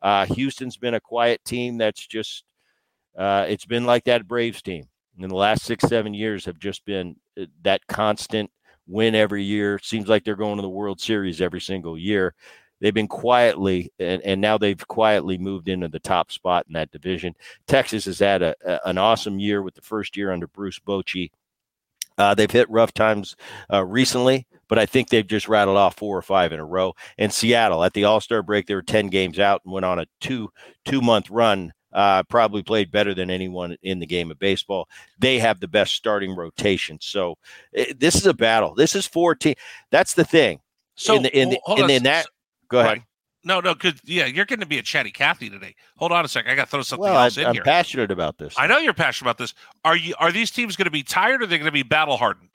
Uh, 0.00 0.24
Houston's 0.26 0.78
been 0.78 0.94
a 0.94 1.00
quiet 1.00 1.44
team 1.44 1.76
that's 1.76 2.06
just, 2.06 2.44
uh, 3.18 3.44
it's 3.48 3.66
been 3.66 3.84
like 3.84 4.04
that 4.04 4.26
Braves 4.26 4.62
team 4.62 4.88
in 5.18 5.28
the 5.28 5.34
last 5.34 5.62
six, 5.62 5.84
seven 5.84 6.14
years 6.14 6.44
have 6.46 6.58
just 6.58 6.84
been 6.84 7.16
uh, 7.40 7.44
that 7.62 7.86
constant 7.86 8.50
win 8.86 9.14
every 9.14 9.42
year. 9.42 9.78
Seems 9.82 10.08
like 10.08 10.24
they're 10.24 10.36
going 10.36 10.56
to 10.56 10.62
the 10.62 10.68
World 10.68 11.00
Series 11.00 11.40
every 11.40 11.60
single 11.60 11.98
year. 11.98 12.34
They've 12.80 12.92
been 12.92 13.08
quietly, 13.08 13.92
and, 13.98 14.20
and 14.22 14.40
now 14.40 14.58
they've 14.58 14.88
quietly 14.88 15.38
moved 15.38 15.68
into 15.68 15.88
the 15.88 16.00
top 16.00 16.30
spot 16.30 16.66
in 16.66 16.74
that 16.74 16.90
division. 16.90 17.34
Texas 17.66 18.04
has 18.04 18.18
had 18.18 18.42
a, 18.42 18.54
a- 18.66 18.80
an 18.88 18.98
awesome 18.98 19.38
year 19.38 19.62
with 19.62 19.74
the 19.74 19.80
first 19.80 20.16
year 20.16 20.32
under 20.32 20.46
Bruce 20.48 20.78
Bochy. 20.78 21.30
Uh, 22.18 22.34
they've 22.34 22.50
hit 22.50 22.68
rough 22.70 22.92
times 22.92 23.36
uh, 23.72 23.84
recently, 23.84 24.46
but 24.68 24.78
I 24.78 24.86
think 24.86 25.08
they've 25.08 25.26
just 25.26 25.48
rattled 25.48 25.76
off 25.76 25.96
four 25.96 26.16
or 26.16 26.22
five 26.22 26.52
in 26.52 26.60
a 26.60 26.64
row. 26.64 26.94
And 27.18 27.32
Seattle 27.32 27.82
at 27.82 27.92
the 27.92 28.04
All 28.04 28.20
Star 28.20 28.42
break, 28.42 28.66
they 28.66 28.74
were 28.74 28.82
ten 28.82 29.08
games 29.08 29.38
out 29.38 29.62
and 29.64 29.72
went 29.72 29.84
on 29.86 29.98
a 29.98 30.06
two 30.20 30.50
two 30.84 31.00
month 31.00 31.30
run. 31.30 31.72
Uh, 31.94 32.24
probably 32.24 32.62
played 32.62 32.90
better 32.90 33.14
than 33.14 33.30
anyone 33.30 33.76
in 33.82 34.00
the 34.00 34.06
game 34.06 34.30
of 34.32 34.38
baseball. 34.38 34.88
They 35.20 35.38
have 35.38 35.60
the 35.60 35.68
best 35.68 35.94
starting 35.94 36.34
rotation. 36.34 36.98
So 37.00 37.38
eh, 37.74 37.92
this 37.96 38.16
is 38.16 38.26
a 38.26 38.34
battle. 38.34 38.74
This 38.74 38.96
is 38.96 39.06
four 39.06 39.34
teams. 39.36 39.56
That's 39.90 40.14
the 40.14 40.24
thing. 40.24 40.58
So 40.96 41.14
in 41.14 41.22
the, 41.22 41.38
in, 41.38 41.50
the, 41.50 41.60
in, 41.76 41.90
in 41.90 42.02
that, 42.02 42.26
go 42.68 42.80
ahead. 42.80 42.90
right. 42.98 43.02
No, 43.46 43.60
no, 43.60 43.74
good. 43.74 44.00
Yeah, 44.04 44.24
you're 44.26 44.46
going 44.46 44.60
to 44.60 44.66
be 44.66 44.78
a 44.78 44.82
chatty 44.82 45.10
Cathy 45.10 45.50
today. 45.50 45.74
Hold 45.98 46.12
on 46.12 46.24
a 46.24 46.28
second. 46.28 46.50
I 46.50 46.54
got 46.54 46.64
to 46.64 46.70
throw 46.70 46.82
something 46.82 47.02
Well, 47.02 47.16
I, 47.16 47.24
else 47.24 47.36
in 47.36 47.46
I'm 47.46 47.52
here. 47.54 47.62
passionate 47.62 48.10
about 48.10 48.38
this. 48.38 48.54
I 48.56 48.66
know 48.66 48.78
you're 48.78 48.94
passionate 48.94 49.30
about 49.30 49.38
this. 49.38 49.54
Are 49.84 49.96
you? 49.96 50.14
Are 50.18 50.32
these 50.32 50.50
teams 50.50 50.76
going 50.76 50.86
to 50.86 50.90
be 50.90 51.02
tired, 51.02 51.42
or 51.42 51.44
are 51.44 51.46
they 51.46 51.58
going 51.58 51.66
to 51.66 51.72
be 51.72 51.82
battle 51.82 52.16
hardened? 52.16 52.48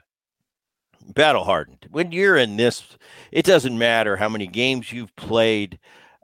battle 1.13 1.43
hardened. 1.43 1.87
When 1.91 2.11
you're 2.11 2.37
in 2.37 2.57
this, 2.57 2.83
it 3.31 3.45
doesn't 3.45 3.77
matter 3.77 4.15
how 4.15 4.29
many 4.29 4.47
games 4.47 4.91
you've 4.91 5.15
played. 5.15 5.79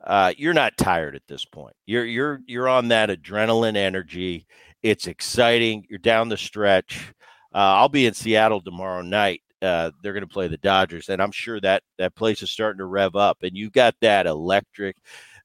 Uh, 0.06 0.34
you're 0.38 0.54
not 0.54 0.78
tired 0.78 1.16
at 1.16 1.24
this 1.28 1.46
point. 1.46 1.76
You're 1.86 2.06
you're 2.06 2.42
you're 2.46 2.70
on 2.70 2.90
that 2.90 3.10
adrenaline 3.10 3.76
energy. 3.76 4.46
It's 4.84 5.08
exciting. 5.08 5.86
You're 5.90 6.00
down 6.00 6.30
the 6.30 6.38
stretch. 6.38 7.14
Uh, 7.54 7.58
I'll 7.80 7.90
be 7.90 8.06
in 8.06 8.14
Seattle 8.14 8.62
tomorrow 8.62 9.02
night. 9.02 9.42
Uh, 9.62 9.90
they're 10.02 10.14
going 10.14 10.22
to 10.28 10.32
play 10.32 10.48
the 10.48 10.58
Dodgers, 10.58 11.10
and 11.10 11.22
I'm 11.22 11.32
sure 11.32 11.60
that 11.62 11.82
that 11.98 12.16
place 12.16 12.44
is 12.44 12.52
starting 12.52 12.80
to 12.80 12.86
rev 12.86 13.16
up. 13.16 13.38
And 13.42 13.56
you 13.58 13.72
got 13.72 13.96
that 14.02 14.28
electric, 14.28 14.98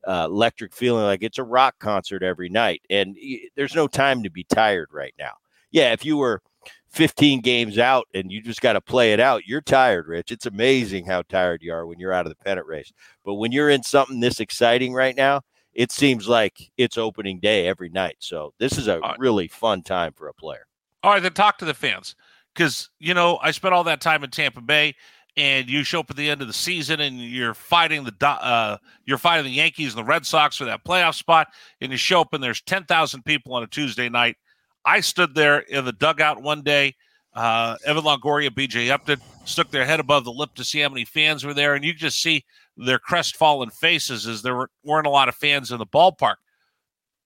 uh, 0.07 0.27
electric 0.29 0.75
feeling 0.75 1.05
like 1.05 1.23
it's 1.23 1.39
a 1.39 1.45
rock 1.45 1.77
concert 1.79 2.23
every 2.23 2.49
night. 2.51 2.83
And 2.91 3.17
y- 3.23 3.43
there's 3.57 3.75
no 3.75 3.87
time 3.87 4.23
to 4.25 4.31
be 4.31 4.45
tired 4.45 4.89
right 4.93 5.15
now. 5.19 5.33
Yeah, 5.71 5.93
if 5.93 6.05
you 6.05 6.17
were 6.17 6.43
15 6.89 7.41
games 7.41 7.79
out 7.79 8.07
and 8.15 8.31
you 8.31 8.43
just 8.43 8.61
got 8.61 8.73
to 8.73 8.81
play 8.81 9.13
it 9.13 9.21
out, 9.21 9.47
you're 9.47 9.61
tired, 9.61 10.09
Rich. 10.09 10.33
It's 10.33 10.47
amazing 10.47 11.07
how 11.07 11.23
tired 11.23 11.63
you 11.63 11.73
are 11.73 11.87
when 11.87 11.99
you're 11.99 12.13
out 12.13 12.27
of 12.27 12.31
the 12.31 12.45
pennant 12.45 12.67
race. 12.67 12.93
But 13.25 13.35
when 13.35 13.53
you're 13.53 13.71
in 13.71 13.83
something 13.83 14.21
this 14.21 14.41
exciting 14.41 14.93
right 14.93 15.17
now, 15.17 15.43
it 15.73 15.93
seems 15.93 16.29
like 16.29 16.71
it's 16.77 16.99
opening 16.99 17.39
day 17.39 17.67
every 17.67 17.91
night. 17.91 18.17
So 18.19 18.53
this 18.59 18.77
is 18.77 18.89
a 18.89 19.01
really 19.19 19.49
fun 19.49 19.83
time 19.83 20.13
for 20.13 20.29
a 20.29 20.35
player. 20.35 20.67
All 21.03 21.13
right, 21.13 21.23
then 21.23 21.33
talk 21.33 21.59
to 21.59 21.65
the 21.65 21.75
fans 21.75 22.17
because 22.55 22.91
you 22.99 23.15
know 23.15 23.39
I 23.41 23.53
spent 23.53 23.73
all 23.73 23.85
that 23.85 24.01
time 24.01 24.25
in 24.25 24.31
Tampa 24.31 24.61
Bay, 24.61 24.95
and 25.37 25.71
you 25.71 25.85
show 25.85 26.01
up 26.01 26.11
at 26.11 26.17
the 26.17 26.29
end 26.29 26.43
of 26.43 26.49
the 26.49 26.53
season 26.53 27.01
and 27.01 27.21
you're 27.21 27.55
fighting 27.55 28.05
the 28.05 28.27
uh, 28.27 28.77
you're 29.05 29.19
fighting 29.19 29.45
the 29.45 29.51
Yankees 29.51 29.95
and 29.95 30.05
the 30.05 30.09
Red 30.09 30.27
Sox 30.27 30.57
for 30.57 30.65
that 30.65 30.85
playoff 30.85 31.15
spot, 31.15 31.49
and 31.81 31.93
you 31.93 31.99
show 31.99 32.21
up 32.21 32.35
and 32.35 32.43
there's 32.43 32.61
ten 32.63 32.85
thousand 32.85 33.25
people 33.25 33.55
on 33.55 33.63
a 33.63 33.67
Tuesday 33.67 34.09
night. 34.09 34.37
I 34.85 35.01
stood 35.01 35.35
there 35.35 35.61
in 35.61 35.85
the 35.85 35.93
dugout 35.93 36.43
one 36.43 36.63
day. 36.63 36.97
Uh, 37.35 37.77
Evan 37.85 38.05
Longoria, 38.05 38.51
BJ 38.51 38.91
Upton 38.91 39.21
stuck 39.45 39.71
their 39.71 39.85
head 39.85 40.01
above 40.01 40.25
the 40.25 40.33
lip 40.33 40.55
to 40.55 40.65
see 40.65 40.81
how 40.81 40.89
many 40.89 41.05
fans 41.05 41.45
were 41.45 41.55
there, 41.55 41.75
and 41.75 41.85
you 41.85 41.93
just 41.93 42.21
see 42.21 42.45
their 42.77 42.99
crestfallen 42.99 43.71
faces 43.71 44.27
as 44.27 44.43
there 44.43 44.57
were, 44.57 44.71
weren't 44.85 45.07
a 45.07 45.11
lot 45.11 45.29
of 45.29 45.35
fans 45.35 45.71
in 45.71 45.79
the 45.79 45.87
ballpark. 45.87 46.37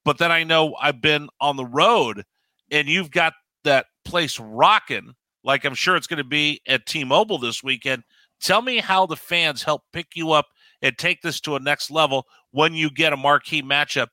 But 0.05 0.19
then 0.19 0.31
I 0.31 0.45
know 0.45 0.75
I've 0.81 1.01
been 1.01 1.29
on 1.41 1.57
the 1.57 1.65
road, 1.65 2.25
and 2.71 2.89
you've 2.89 3.11
got 3.11 3.33
that 3.65 3.87
place 4.05 4.39
rocking, 4.39 5.15
like 5.43 5.65
I'm 5.65 5.75
sure 5.75 5.97
it's 5.97 6.07
going 6.07 6.19
to 6.19 6.25
be 6.25 6.61
at 6.67 6.87
T-Mobile 6.87 7.39
this 7.39 7.63
weekend. 7.63 8.05
Tell 8.41 8.61
me 8.61 8.79
how 8.79 9.07
the 9.07 9.17
fans 9.17 9.63
help 9.63 9.85
pick 9.93 10.09
you 10.15 10.33
up 10.33 10.47
and 10.83 10.97
take 10.99 11.23
this 11.23 11.41
to 11.41 11.57
a 11.57 11.61
next 11.61 11.91
level 11.91 12.27
when 12.51 12.75
you 12.75 12.91
get 12.91 13.15
a 13.15 13.17
marquee 13.17 13.63
matchup. 13.63 14.09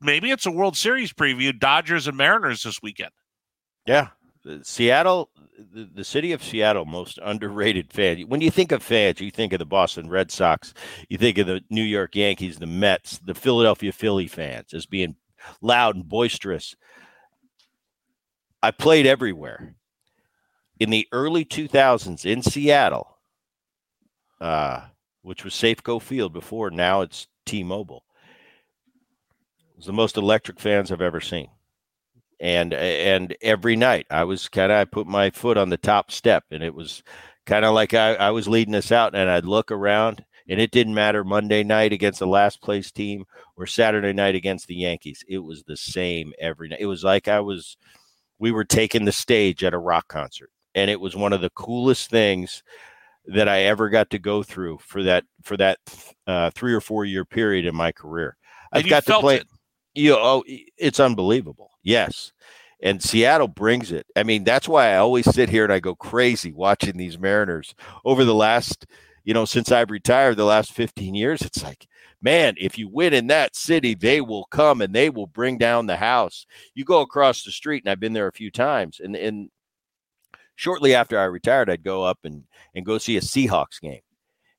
Maybe 0.00 0.30
it's 0.30 0.46
a 0.46 0.50
World 0.50 0.76
Series 0.76 1.12
preview, 1.12 1.58
Dodgers 1.58 2.06
and 2.06 2.16
Mariners 2.16 2.62
this 2.62 2.80
weekend. 2.82 3.10
Yeah. 3.86 4.08
Seattle, 4.62 5.30
the, 5.72 6.04
city 6.04 6.32
of 6.32 6.42
Seattle, 6.42 6.84
most 6.84 7.18
underrated 7.22 7.92
fan. 7.92 8.20
When 8.22 8.40
you 8.40 8.50
think 8.50 8.72
of 8.72 8.82
fans, 8.82 9.20
you 9.20 9.30
think 9.30 9.52
of 9.52 9.58
the 9.58 9.66
Boston 9.66 10.08
Red 10.08 10.30
Sox, 10.30 10.72
you 11.08 11.18
think 11.18 11.38
of 11.38 11.46
the 11.46 11.62
New 11.70 11.82
York 11.82 12.14
Yankees, 12.14 12.58
the 12.58 12.66
Mets, 12.66 13.18
the 13.18 13.34
Philadelphia 13.34 13.92
Philly 13.92 14.26
fans 14.26 14.72
as 14.72 14.86
being 14.86 15.16
loud 15.60 15.96
and 15.96 16.08
boisterous. 16.08 16.76
I 18.62 18.70
played 18.70 19.06
everywhere. 19.06 19.74
In 20.80 20.90
the 20.90 21.08
early 21.12 21.44
2000s 21.44 22.24
in 22.24 22.42
Seattle, 22.42 23.18
uh, 24.40 24.82
which 25.22 25.44
was 25.44 25.54
Safeco 25.54 26.00
Field 26.00 26.32
before, 26.32 26.70
now 26.70 27.00
it's 27.00 27.26
T 27.44 27.64
Mobile, 27.64 28.04
was 29.78 29.86
the 29.86 29.92
most 29.92 30.18
electric 30.18 30.60
fans 30.60 30.92
I've 30.92 31.00
ever 31.00 31.20
seen 31.20 31.48
and 32.40 32.72
and 32.74 33.36
every 33.42 33.76
night 33.76 34.06
I 34.10 34.24
was 34.24 34.48
kind 34.48 34.70
of 34.70 34.78
I 34.78 34.84
put 34.84 35.06
my 35.06 35.30
foot 35.30 35.56
on 35.56 35.70
the 35.70 35.76
top 35.76 36.10
step, 36.10 36.44
and 36.50 36.62
it 36.62 36.74
was 36.74 37.02
kind 37.46 37.64
of 37.64 37.74
like 37.74 37.94
I, 37.94 38.14
I 38.14 38.30
was 38.30 38.48
leading 38.48 38.74
us 38.74 38.92
out, 38.92 39.14
and 39.14 39.28
I'd 39.28 39.44
look 39.44 39.70
around, 39.72 40.24
and 40.48 40.60
it 40.60 40.70
didn't 40.70 40.94
matter 40.94 41.24
Monday 41.24 41.64
night 41.64 41.92
against 41.92 42.20
the 42.20 42.26
last 42.26 42.62
place 42.62 42.90
team 42.90 43.24
or 43.56 43.66
Saturday 43.66 44.12
night 44.12 44.34
against 44.34 44.66
the 44.68 44.76
Yankees. 44.76 45.24
It 45.28 45.38
was 45.38 45.64
the 45.64 45.76
same 45.76 46.32
every 46.38 46.68
night. 46.68 46.80
It 46.80 46.86
was 46.86 47.02
like 47.02 47.28
I 47.28 47.40
was 47.40 47.76
we 48.38 48.52
were 48.52 48.64
taking 48.64 49.04
the 49.04 49.12
stage 49.12 49.64
at 49.64 49.74
a 49.74 49.78
rock 49.78 50.06
concert, 50.08 50.50
and 50.74 50.90
it 50.90 51.00
was 51.00 51.16
one 51.16 51.32
of 51.32 51.40
the 51.40 51.50
coolest 51.50 52.10
things 52.10 52.62
that 53.26 53.48
I 53.48 53.62
ever 53.62 53.90
got 53.90 54.10
to 54.10 54.18
go 54.18 54.42
through 54.42 54.78
for 54.78 55.02
that 55.02 55.24
for 55.42 55.56
that 55.56 55.78
uh, 56.26 56.50
three 56.54 56.72
or 56.72 56.80
four 56.80 57.04
year 57.04 57.24
period 57.24 57.66
in 57.66 57.74
my 57.74 57.90
career. 57.90 58.36
I've 58.70 58.88
got 58.88 59.06
to 59.06 59.18
play. 59.18 59.36
it. 59.38 59.48
You 59.98 60.10
know, 60.10 60.18
oh, 60.20 60.44
it's 60.46 61.00
unbelievable. 61.00 61.72
Yes. 61.82 62.32
And 62.80 63.02
Seattle 63.02 63.48
brings 63.48 63.90
it. 63.90 64.06
I 64.14 64.22
mean, 64.22 64.44
that's 64.44 64.68
why 64.68 64.92
I 64.92 64.98
always 64.98 65.28
sit 65.28 65.48
here 65.48 65.64
and 65.64 65.72
I 65.72 65.80
go 65.80 65.96
crazy 65.96 66.52
watching 66.52 66.96
these 66.96 67.18
Mariners 67.18 67.74
over 68.04 68.24
the 68.24 68.34
last, 68.34 68.86
you 69.24 69.34
know, 69.34 69.44
since 69.44 69.72
I've 69.72 69.90
retired 69.90 70.36
the 70.36 70.44
last 70.44 70.72
15 70.72 71.16
years. 71.16 71.42
It's 71.42 71.64
like, 71.64 71.88
man, 72.22 72.54
if 72.58 72.78
you 72.78 72.88
win 72.88 73.12
in 73.12 73.26
that 73.26 73.56
city, 73.56 73.94
they 73.94 74.20
will 74.20 74.44
come 74.44 74.80
and 74.80 74.94
they 74.94 75.10
will 75.10 75.26
bring 75.26 75.58
down 75.58 75.86
the 75.86 75.96
house. 75.96 76.46
You 76.74 76.84
go 76.84 77.00
across 77.00 77.42
the 77.42 77.50
street, 77.50 77.82
and 77.82 77.90
I've 77.90 77.98
been 77.98 78.12
there 78.12 78.28
a 78.28 78.32
few 78.32 78.52
times. 78.52 79.00
And, 79.00 79.16
and 79.16 79.50
shortly 80.54 80.94
after 80.94 81.18
I 81.18 81.24
retired, 81.24 81.68
I'd 81.68 81.82
go 81.82 82.04
up 82.04 82.20
and, 82.22 82.44
and 82.76 82.86
go 82.86 82.98
see 82.98 83.16
a 83.16 83.20
Seahawks 83.20 83.80
game 83.80 84.02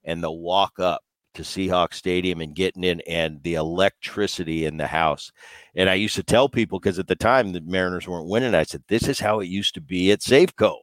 and 0.03 0.21
they'll 0.21 0.37
walk 0.37 0.79
up 0.79 1.03
to 1.33 1.43
Seahawks 1.43 1.95
Stadium 1.95 2.41
and 2.41 2.55
getting 2.55 2.83
in 2.83 3.01
and 3.01 3.41
the 3.43 3.55
electricity 3.55 4.65
in 4.65 4.77
the 4.77 4.87
house. 4.87 5.31
And 5.75 5.89
I 5.89 5.93
used 5.95 6.15
to 6.15 6.23
tell 6.23 6.49
people 6.49 6.79
because 6.79 6.99
at 6.99 7.07
the 7.07 7.15
time 7.15 7.51
the 7.51 7.61
Mariners 7.61 8.07
weren't 8.07 8.29
winning, 8.29 8.55
I 8.55 8.63
said, 8.63 8.83
This 8.87 9.07
is 9.07 9.19
how 9.19 9.39
it 9.39 9.47
used 9.47 9.73
to 9.75 9.81
be 9.81 10.11
at 10.11 10.21
Safeco. 10.21 10.77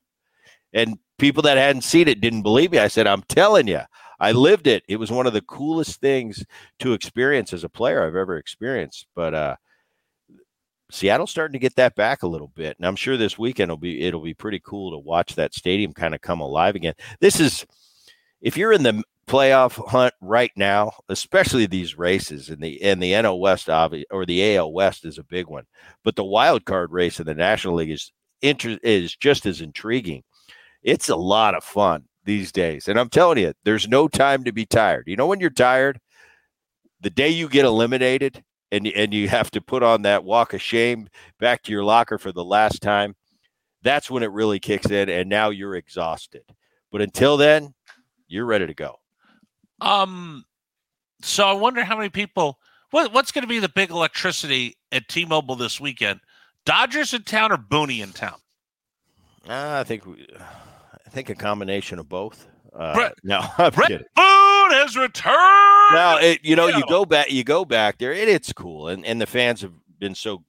And 0.72 0.98
people 1.18 1.42
that 1.42 1.58
hadn't 1.58 1.82
seen 1.82 2.08
it 2.08 2.20
didn't 2.20 2.42
believe 2.42 2.72
me. 2.72 2.78
I 2.78 2.88
said, 2.88 3.06
I'm 3.06 3.22
telling 3.22 3.68
you, 3.68 3.80
I 4.20 4.32
lived 4.32 4.66
it. 4.66 4.82
It 4.88 4.96
was 4.96 5.10
one 5.10 5.26
of 5.26 5.32
the 5.32 5.42
coolest 5.42 6.00
things 6.00 6.44
to 6.80 6.92
experience 6.92 7.52
as 7.52 7.64
a 7.64 7.68
player 7.68 8.02
I've 8.02 8.16
ever 8.16 8.36
experienced. 8.36 9.06
But 9.14 9.34
uh 9.34 9.56
Seattle's 10.90 11.32
starting 11.32 11.54
to 11.54 11.58
get 11.58 11.74
that 11.76 11.96
back 11.96 12.22
a 12.22 12.28
little 12.28 12.52
bit. 12.54 12.76
And 12.78 12.86
I'm 12.86 12.94
sure 12.94 13.16
this 13.16 13.38
weekend 13.38 13.70
will 13.70 13.76
be 13.76 14.02
it'll 14.02 14.20
be 14.20 14.34
pretty 14.34 14.60
cool 14.64 14.92
to 14.92 14.98
watch 14.98 15.34
that 15.34 15.54
stadium 15.54 15.92
kind 15.92 16.14
of 16.14 16.20
come 16.20 16.40
alive 16.40 16.76
again. 16.76 16.94
This 17.20 17.40
is 17.40 17.66
if 18.40 18.56
you're 18.56 18.72
in 18.72 18.82
the 18.82 19.02
playoff 19.26 19.84
hunt 19.88 20.14
right 20.20 20.52
now, 20.56 20.92
especially 21.08 21.66
these 21.66 21.98
races 21.98 22.48
in 22.48 22.60
the 22.60 22.80
and 22.82 23.02
the 23.02 23.12
NL 23.12 23.40
West 23.40 23.66
obvi- 23.68 24.04
or 24.10 24.24
the 24.24 24.56
AL 24.56 24.72
West 24.72 25.04
is 25.04 25.18
a 25.18 25.24
big 25.24 25.46
one, 25.46 25.64
but 26.04 26.16
the 26.16 26.24
wild 26.24 26.64
card 26.64 26.92
race 26.92 27.18
in 27.20 27.26
the 27.26 27.34
National 27.34 27.74
League 27.74 27.90
is 27.90 28.12
inter- 28.42 28.78
is 28.82 29.16
just 29.16 29.46
as 29.46 29.60
intriguing. 29.60 30.22
It's 30.82 31.08
a 31.08 31.16
lot 31.16 31.54
of 31.54 31.64
fun 31.64 32.04
these 32.24 32.52
days, 32.52 32.88
and 32.88 32.98
I'm 32.98 33.08
telling 33.08 33.38
you, 33.38 33.52
there's 33.64 33.88
no 33.88 34.08
time 34.08 34.44
to 34.44 34.52
be 34.52 34.66
tired. 34.66 35.04
You 35.06 35.16
know 35.16 35.26
when 35.26 35.40
you're 35.40 35.50
tired, 35.50 36.00
the 37.00 37.10
day 37.10 37.30
you 37.30 37.48
get 37.48 37.64
eliminated 37.64 38.44
and 38.72 38.86
and 38.86 39.12
you 39.12 39.28
have 39.28 39.50
to 39.52 39.60
put 39.60 39.82
on 39.82 40.02
that 40.02 40.24
walk 40.24 40.54
of 40.54 40.62
shame 40.62 41.08
back 41.40 41.62
to 41.64 41.72
your 41.72 41.84
locker 41.84 42.18
for 42.18 42.32
the 42.32 42.44
last 42.44 42.82
time. 42.82 43.14
That's 43.82 44.10
when 44.10 44.22
it 44.22 44.32
really 44.32 44.60
kicks 44.60 44.90
in, 44.90 45.08
and 45.08 45.28
now 45.28 45.50
you're 45.50 45.76
exhausted. 45.76 46.42
But 46.90 47.02
until 47.02 47.36
then, 47.36 47.74
you're 48.28 48.46
ready 48.46 48.66
to 48.66 48.74
go. 48.74 48.96
Um, 49.80 50.44
so 51.22 51.46
I 51.46 51.52
wonder 51.52 51.84
how 51.84 51.96
many 51.96 52.08
people. 52.08 52.58
What 52.90 53.12
what's 53.12 53.32
going 53.32 53.42
to 53.42 53.48
be 53.48 53.58
the 53.58 53.68
big 53.68 53.90
electricity 53.90 54.76
at 54.92 55.08
T-Mobile 55.08 55.56
this 55.56 55.80
weekend? 55.80 56.20
Dodgers 56.64 57.14
in 57.14 57.22
town 57.22 57.52
or 57.52 57.56
Booney 57.56 58.02
in 58.02 58.12
town? 58.12 58.36
Uh, 59.48 59.78
I 59.80 59.84
think 59.84 60.06
we, 60.06 60.26
I 60.38 61.10
think 61.10 61.30
a 61.30 61.34
combination 61.34 61.98
of 61.98 62.08
both. 62.08 62.48
Uh, 62.74 62.94
Bret- 62.94 63.14
no, 63.24 63.40
I'm 63.58 63.72
Bret 63.72 63.88
kidding. 63.88 64.06
Boone 64.14 64.70
has 64.70 64.96
returned. 64.96 65.36
Now, 65.92 66.18
it, 66.18 66.40
you 66.42 66.56
know, 66.56 66.66
you 66.68 66.82
go 66.88 67.04
back, 67.04 67.30
you 67.30 67.44
go 67.44 67.64
back 67.64 67.98
there, 67.98 68.12
and 68.12 68.28
it's 68.28 68.52
cool, 68.52 68.88
and 68.88 69.04
and 69.04 69.20
the 69.20 69.26
fans 69.26 69.60
have 69.62 69.72
been 69.98 70.14
so 70.14 70.44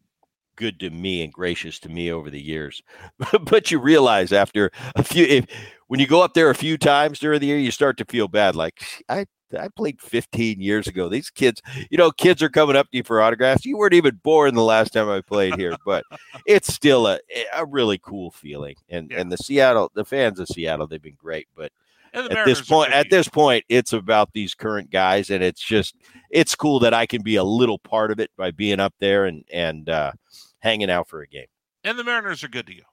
good 0.57 0.79
to 0.81 0.89
me 0.89 1.23
and 1.23 1.31
gracious 1.31 1.79
to 1.79 1.89
me 1.89 2.11
over 2.11 2.29
the 2.29 2.41
years. 2.41 2.81
but 3.43 3.71
you 3.71 3.79
realize 3.79 4.33
after 4.33 4.71
a 4.95 5.03
few, 5.03 5.23
if 5.25 5.45
when 5.87 6.01
you 6.01 6.07
go 6.07 6.21
up 6.21 6.33
there 6.33 6.49
a 6.49 6.55
few 6.55 6.77
times 6.77 7.19
during 7.19 7.39
the 7.39 7.47
year, 7.47 7.57
you 7.57 7.71
start 7.71 7.97
to 7.97 8.05
feel 8.05 8.27
bad. 8.27 8.55
Like 8.57 8.83
I, 9.07 9.25
I 9.57 9.69
played 9.69 10.01
15 10.01 10.59
years 10.59 10.87
ago. 10.87 11.07
These 11.07 11.29
kids, 11.29 11.61
you 11.89 11.97
know, 11.97 12.11
kids 12.11 12.43
are 12.43 12.49
coming 12.49 12.75
up 12.75 12.91
to 12.91 12.97
you 12.97 13.03
for 13.03 13.21
autographs. 13.21 13.63
You 13.65 13.77
weren't 13.77 13.93
even 13.93 14.19
born 14.21 14.55
the 14.55 14.63
last 14.63 14.91
time 14.91 15.07
I 15.09 15.21
played 15.21 15.55
here, 15.55 15.77
but 15.85 16.03
it's 16.45 16.73
still 16.73 17.07
a 17.07 17.19
a 17.55 17.65
really 17.65 17.97
cool 17.99 18.31
feeling. 18.31 18.75
And 18.89 19.09
Yeah. 19.09 19.21
and 19.21 19.31
the 19.31 19.37
Seattle, 19.37 19.91
the 19.95 20.03
fans 20.03 20.39
of 20.41 20.49
Seattle, 20.49 20.87
they've 20.87 21.01
been 21.01 21.15
great, 21.17 21.47
but 21.55 21.71
at 22.13 22.45
this 22.45 22.61
point 22.61 22.91
at 22.93 23.09
this 23.09 23.27
point 23.27 23.63
it's 23.69 23.93
about 23.93 24.31
these 24.33 24.53
current 24.53 24.89
guys 24.89 25.29
and 25.29 25.43
it's 25.43 25.61
just 25.61 25.95
it's 26.31 26.55
cool 26.55 26.79
that 26.79 26.93
i 26.93 27.05
can 27.05 27.21
be 27.21 27.35
a 27.35 27.43
little 27.43 27.77
part 27.79 28.11
of 28.11 28.19
it 28.19 28.31
by 28.37 28.51
being 28.51 28.79
up 28.79 28.93
there 28.99 29.25
and 29.25 29.43
and 29.51 29.89
uh 29.89 30.11
hanging 30.59 30.89
out 30.89 31.07
for 31.07 31.21
a 31.21 31.27
game 31.27 31.45
and 31.83 31.97
the 31.97 32.03
Mariners 32.03 32.43
are 32.43 32.47
good 32.49 32.67
to 32.67 32.75
you. 32.75 32.83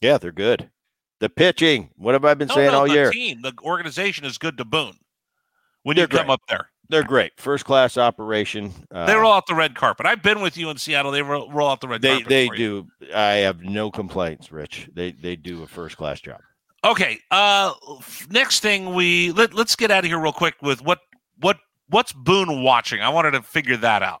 yeah 0.00 0.18
they're 0.18 0.32
good 0.32 0.70
the 1.20 1.28
pitching 1.28 1.90
what 1.96 2.12
have 2.14 2.24
i 2.24 2.34
been 2.34 2.48
No, 2.48 2.54
saying 2.54 2.72
no, 2.72 2.80
all 2.80 2.86
the 2.88 2.92
year 2.94 3.10
team, 3.10 3.42
the 3.42 3.52
organization 3.62 4.24
is 4.24 4.38
good 4.38 4.56
to 4.58 4.64
Boone. 4.64 4.96
When 5.84 5.96
They're 5.96 6.04
you 6.04 6.08
come 6.08 6.26
great. 6.26 6.32
up 6.34 6.40
there, 6.48 6.70
they're 6.88 7.02
great 7.04 7.32
first 7.36 7.64
class 7.64 7.96
operation 7.98 8.72
uh, 8.90 9.06
they 9.06 9.14
roll 9.14 9.32
out 9.32 9.46
the 9.46 9.54
red 9.54 9.74
carpet. 9.74 10.06
I've 10.06 10.22
been 10.22 10.40
with 10.40 10.56
you 10.56 10.70
in 10.70 10.76
Seattle. 10.78 11.12
They 11.12 11.22
roll, 11.22 11.50
roll 11.52 11.68
out 11.68 11.80
the 11.80 11.88
red 11.88 12.02
they 12.02 12.12
carpet. 12.22 12.28
they 12.28 12.46
for 12.48 12.56
you. 12.56 12.86
do 13.00 13.14
i 13.14 13.34
have 13.34 13.60
no 13.62 13.90
complaints 13.90 14.50
rich 14.50 14.88
they 14.94 15.12
they 15.12 15.36
do 15.36 15.62
a 15.62 15.66
first 15.66 15.96
class 15.96 16.20
job 16.20 16.40
Okay. 16.84 17.18
Uh, 17.30 17.72
next 18.28 18.60
thing 18.60 18.92
we 18.92 19.30
let, 19.32 19.54
let's 19.54 19.74
get 19.74 19.90
out 19.90 20.04
of 20.04 20.08
here 20.10 20.18
real 20.18 20.34
quick 20.34 20.54
with 20.60 20.82
what 20.82 20.98
what 21.40 21.56
what's 21.88 22.12
Boone 22.12 22.62
watching. 22.62 23.00
I 23.00 23.08
wanted 23.08 23.30
to 23.30 23.42
figure 23.42 23.78
that 23.78 24.02
out. 24.02 24.20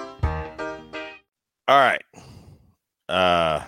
All 1.71 1.77
right. 1.77 2.03
Uh, 3.07 3.63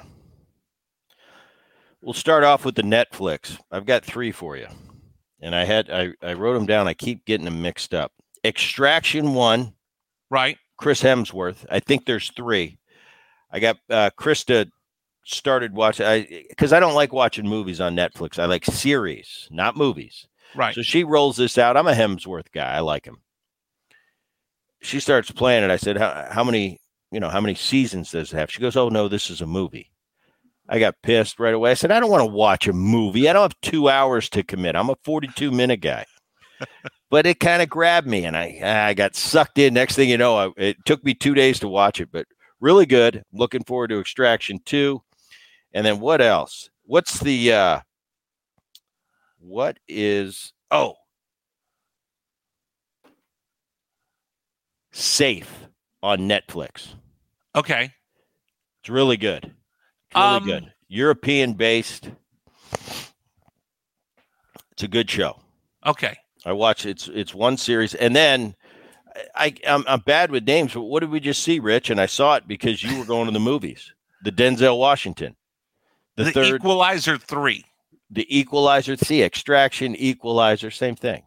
we'll 2.01 2.13
start 2.13 2.43
off 2.43 2.65
with 2.65 2.75
the 2.75 2.81
Netflix. 2.81 3.57
I've 3.71 3.85
got 3.85 4.03
three 4.03 4.33
for 4.33 4.57
you, 4.57 4.67
and 5.41 5.55
I 5.55 5.63
had 5.63 5.89
I, 5.89 6.09
I 6.21 6.33
wrote 6.33 6.55
them 6.55 6.65
down. 6.65 6.85
I 6.85 6.95
keep 6.95 7.23
getting 7.23 7.45
them 7.45 7.61
mixed 7.61 7.93
up. 7.93 8.11
Extraction 8.43 9.33
one, 9.33 9.73
Right. 10.29 10.57
Chris 10.77 11.01
Hemsworth. 11.01 11.65
I 11.71 11.79
think 11.79 12.05
there's 12.05 12.29
three. 12.35 12.77
I 13.49 13.61
got 13.61 13.77
uh, 13.89 14.09
Krista 14.19 14.69
started 15.23 15.73
watching 15.73 16.05
I 16.05 16.43
because 16.49 16.73
I 16.73 16.81
don't 16.81 16.95
like 16.95 17.13
watching 17.13 17.47
movies 17.47 17.79
on 17.79 17.95
Netflix. 17.95 18.37
I 18.37 18.47
like 18.47 18.65
series, 18.65 19.47
not 19.49 19.77
movies. 19.77 20.27
Right. 20.55 20.75
So 20.75 20.81
she 20.81 21.05
rolls 21.05 21.37
this 21.37 21.57
out. 21.57 21.77
I'm 21.77 21.87
a 21.87 21.93
Hemsworth 21.93 22.51
guy. 22.53 22.69
I 22.69 22.81
like 22.81 23.05
him. 23.05 23.19
She 24.81 24.99
starts 24.99 25.31
playing 25.31 25.63
it. 25.63 25.71
I 25.71 25.77
said, 25.77 25.95
how, 25.95 26.27
how 26.29 26.43
many, 26.43 26.81
you 27.13 27.19
know, 27.19 27.29
how 27.29 27.39
many 27.39 27.53
seasons 27.53 28.11
does 28.11 28.33
it 28.33 28.35
have? 28.35 28.51
She 28.51 28.59
goes, 28.59 28.75
Oh 28.75 28.89
no, 28.89 29.07
this 29.07 29.29
is 29.29 29.41
a 29.41 29.45
movie. 29.45 29.91
I 30.67 30.79
got 30.79 30.95
pissed 31.03 31.39
right 31.39 31.53
away. 31.53 31.71
I 31.71 31.75
said, 31.75 31.91
I 31.91 31.99
don't 31.99 32.09
want 32.09 32.21
to 32.21 32.25
watch 32.25 32.67
a 32.67 32.73
movie. 32.73 33.29
I 33.29 33.33
don't 33.33 33.43
have 33.43 33.61
two 33.61 33.89
hours 33.89 34.29
to 34.29 34.43
commit. 34.43 34.75
I'm 34.75 34.89
a 34.89 34.95
42 35.03 35.51
minute 35.51 35.81
guy. 35.81 36.05
but 37.11 37.25
it 37.27 37.39
kind 37.39 37.61
of 37.61 37.69
grabbed 37.69 38.07
me 38.07 38.25
and 38.25 38.35
I 38.35 38.59
I 38.63 38.93
got 38.93 39.15
sucked 39.15 39.59
in. 39.59 39.73
Next 39.73 39.95
thing 39.95 40.09
you 40.09 40.17
know, 40.17 40.37
I, 40.37 40.51
it 40.57 40.77
took 40.85 41.03
me 41.03 41.13
two 41.13 41.35
days 41.35 41.59
to 41.59 41.67
watch 41.67 42.01
it, 42.01 42.09
but 42.11 42.25
really 42.59 42.85
good. 42.85 43.23
Looking 43.31 43.63
forward 43.63 43.89
to 43.89 43.99
Extraction 43.99 44.59
2. 44.65 45.01
And 45.73 45.85
then 45.85 45.99
what 45.99 46.21
else? 46.21 46.69
What's 46.85 47.19
the 47.19 47.53
uh 47.53 47.79
what 49.39 49.77
is 49.87 50.53
oh 50.71 50.95
safe 54.93 55.62
on 56.03 56.19
Netflix. 56.19 56.89
Okay. 57.55 57.89
It's 58.81 58.89
really 58.89 59.17
good. 59.17 59.45
It's 59.45 60.15
really 60.15 60.25
Um, 60.27 60.45
good. 60.45 60.73
European 60.89 61.53
based. 61.53 62.11
It's 64.73 64.83
a 64.83 64.87
good 64.87 65.09
show. 65.09 65.39
Okay. 65.85 66.15
I 66.45 66.51
watch 66.51 66.85
it's 66.85 67.07
it's 67.07 67.33
one 67.33 67.55
series 67.57 67.93
and 67.95 68.15
then 68.15 68.53
I 69.35 69.55
I'm, 69.67 69.83
I'm 69.87 70.01
bad 70.01 70.29
with 70.31 70.45
names, 70.45 70.73
but 70.73 70.81
what 70.81 70.99
did 70.99 71.09
we 71.09 71.19
just 71.19 71.41
see, 71.43 71.59
Rich? 71.59 71.89
And 71.89 72.01
I 72.01 72.05
saw 72.05 72.35
it 72.35 72.47
because 72.47 72.83
you 72.83 72.99
were 72.99 73.05
going 73.05 73.25
to 73.27 73.31
the 73.31 73.39
movies. 73.39 73.93
The 74.23 74.31
Denzel 74.31 74.77
Washington, 74.77 75.35
the, 76.17 76.25
The, 76.25 76.31
third, 76.31 76.55
Equalizer 76.55 77.17
three. 77.17 77.63
the 78.09 78.25
Equalizer. 78.37 78.95
See, 78.97 79.21
Extraction, 79.23 79.95
Equalizer, 79.95 80.71
same 80.71 80.95
thing. 80.95 81.23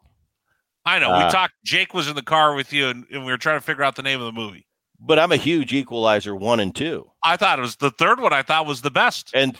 I 0.85 0.99
know. 0.99 1.11
Uh, 1.13 1.27
we 1.27 1.31
talked. 1.33 1.55
Jake 1.65 1.93
was 1.95 2.09
in 2.09 2.15
the 2.15 2.23
car 2.23 2.55
with 2.55 2.73
you, 2.73 2.89
and, 2.89 3.05
and 3.11 3.25
we 3.27 3.33
were 3.33 3.39
trying 3.39 3.59
to 3.59 3.65
figure 3.65 3.85
out 3.85 3.97
the 3.97 4.03
name 4.03 4.21
of 4.21 4.27
the 4.27 4.33
movie. 4.41 4.66
But 4.99 5.19
I'm 5.19 5.33
a 5.33 5.37
huge 5.37 5.73
Equalizer 5.73 6.35
one 6.35 6.61
and 6.61 6.75
two. 6.75 7.11
I 7.23 7.37
thought 7.37 7.59
it 7.59 7.63
was 7.63 7.77
the 7.77 7.91
third 7.91 8.21
one. 8.21 8.33
I 8.33 8.43
thought 8.43 8.67
was 8.67 8.83
the 8.83 8.91
best. 8.91 9.31
And 9.35 9.57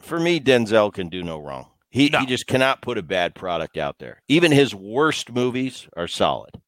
for 0.00 0.18
me, 0.18 0.40
Denzel 0.40 0.92
can 0.92 1.08
do 1.08 1.22
no 1.22 1.38
wrong. 1.38 1.66
He 1.90 2.08
No. 2.10 2.20
he 2.20 2.26
just 2.26 2.46
cannot 2.46 2.82
put 2.82 2.98
a 2.98 3.02
bad 3.02 3.34
product 3.34 3.76
out 3.76 3.98
there. 3.98 4.22
Even 4.28 4.52
his 4.52 4.74
worst 4.74 5.32
movies 5.32 5.88
are 5.96 6.08
solid. 6.08 6.60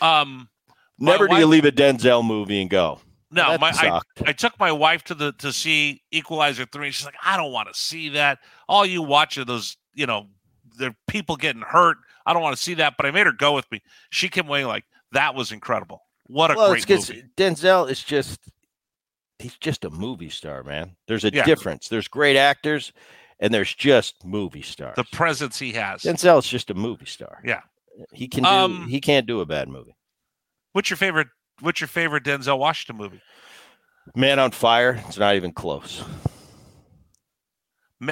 Um, 0.00 0.48
Never 0.98 1.28
do 1.28 1.36
you 1.36 1.46
leave 1.46 1.64
a 1.64 1.72
Denzel 1.72 2.24
movie 2.24 2.60
and 2.60 2.70
go. 2.70 3.00
no, 3.30 3.56
my 3.58 3.70
I. 3.70 4.00
I 4.26 4.32
took 4.32 4.58
my 4.58 4.72
wife 4.72 5.04
to 5.04 5.14
the 5.14 5.32
to 5.34 5.52
see 5.52 6.02
Equalizer 6.10 6.66
three. 6.66 6.90
She's 6.90 7.06
like, 7.06 7.14
I 7.24 7.36
don't 7.36 7.52
want 7.52 7.72
to 7.72 7.78
see 7.78 8.08
that. 8.10 8.38
All 8.68 8.84
you 8.84 9.02
watch 9.02 9.38
are 9.38 9.44
those, 9.44 9.76
you 9.94 10.06
know, 10.06 10.26
the 10.76 10.94
people 11.06 11.36
getting 11.36 11.62
hurt. 11.62 11.98
I 12.26 12.32
don't 12.32 12.42
want 12.42 12.56
to 12.56 12.62
see 12.62 12.74
that. 12.74 12.94
But 12.96 13.06
I 13.06 13.10
made 13.10 13.26
her 13.26 13.32
go 13.32 13.54
with 13.54 13.70
me. 13.70 13.82
She 14.10 14.28
came 14.28 14.48
away 14.48 14.64
like 14.64 14.84
that 15.12 15.34
was 15.34 15.52
incredible. 15.52 16.02
What 16.28 16.50
a 16.50 16.54
well, 16.54 16.70
great 16.70 16.88
it's 16.88 17.08
movie. 17.10 17.24
Denzel 17.36 17.90
is 17.90 18.02
just 18.02 18.40
he's 19.38 19.56
just 19.56 19.84
a 19.84 19.90
movie 19.90 20.28
star, 20.30 20.62
man. 20.62 20.94
There's 21.06 21.24
a 21.24 21.32
Yeah. 21.32 21.44
difference. 21.44 21.88
There's 21.88 22.08
great 22.08 22.36
actors, 22.36 22.92
and 23.40 23.52
there's 23.52 23.74
just 23.74 24.24
movie 24.24 24.62
stars. 24.62 24.96
The 24.96 25.04
presence 25.04 25.58
he 25.58 25.72
has. 25.72 26.02
Denzel's 26.02 26.46
just 26.46 26.70
a 26.70 26.74
movie 26.74 27.06
star. 27.06 27.40
Yeah. 27.44 27.60
he 28.12 28.28
can 28.28 28.44
do. 28.44 28.48
Um, 28.48 28.86
he 28.88 29.00
can't 29.00 29.26
do 29.26 29.40
a 29.40 29.46
bad 29.46 29.68
movie. 29.68 29.96
What's 30.72 30.88
your 30.88 30.96
favorite? 30.96 31.28
What's 31.60 31.80
your 31.80 31.88
favorite 31.88 32.22
Denzel 32.22 32.58
Washington 32.58 32.96
movie? 32.96 33.20
Man 34.14 34.38
on 34.38 34.52
Fire. 34.52 35.02
It's 35.08 35.18
not 35.18 35.34
even 35.34 35.52
close. 35.52 36.04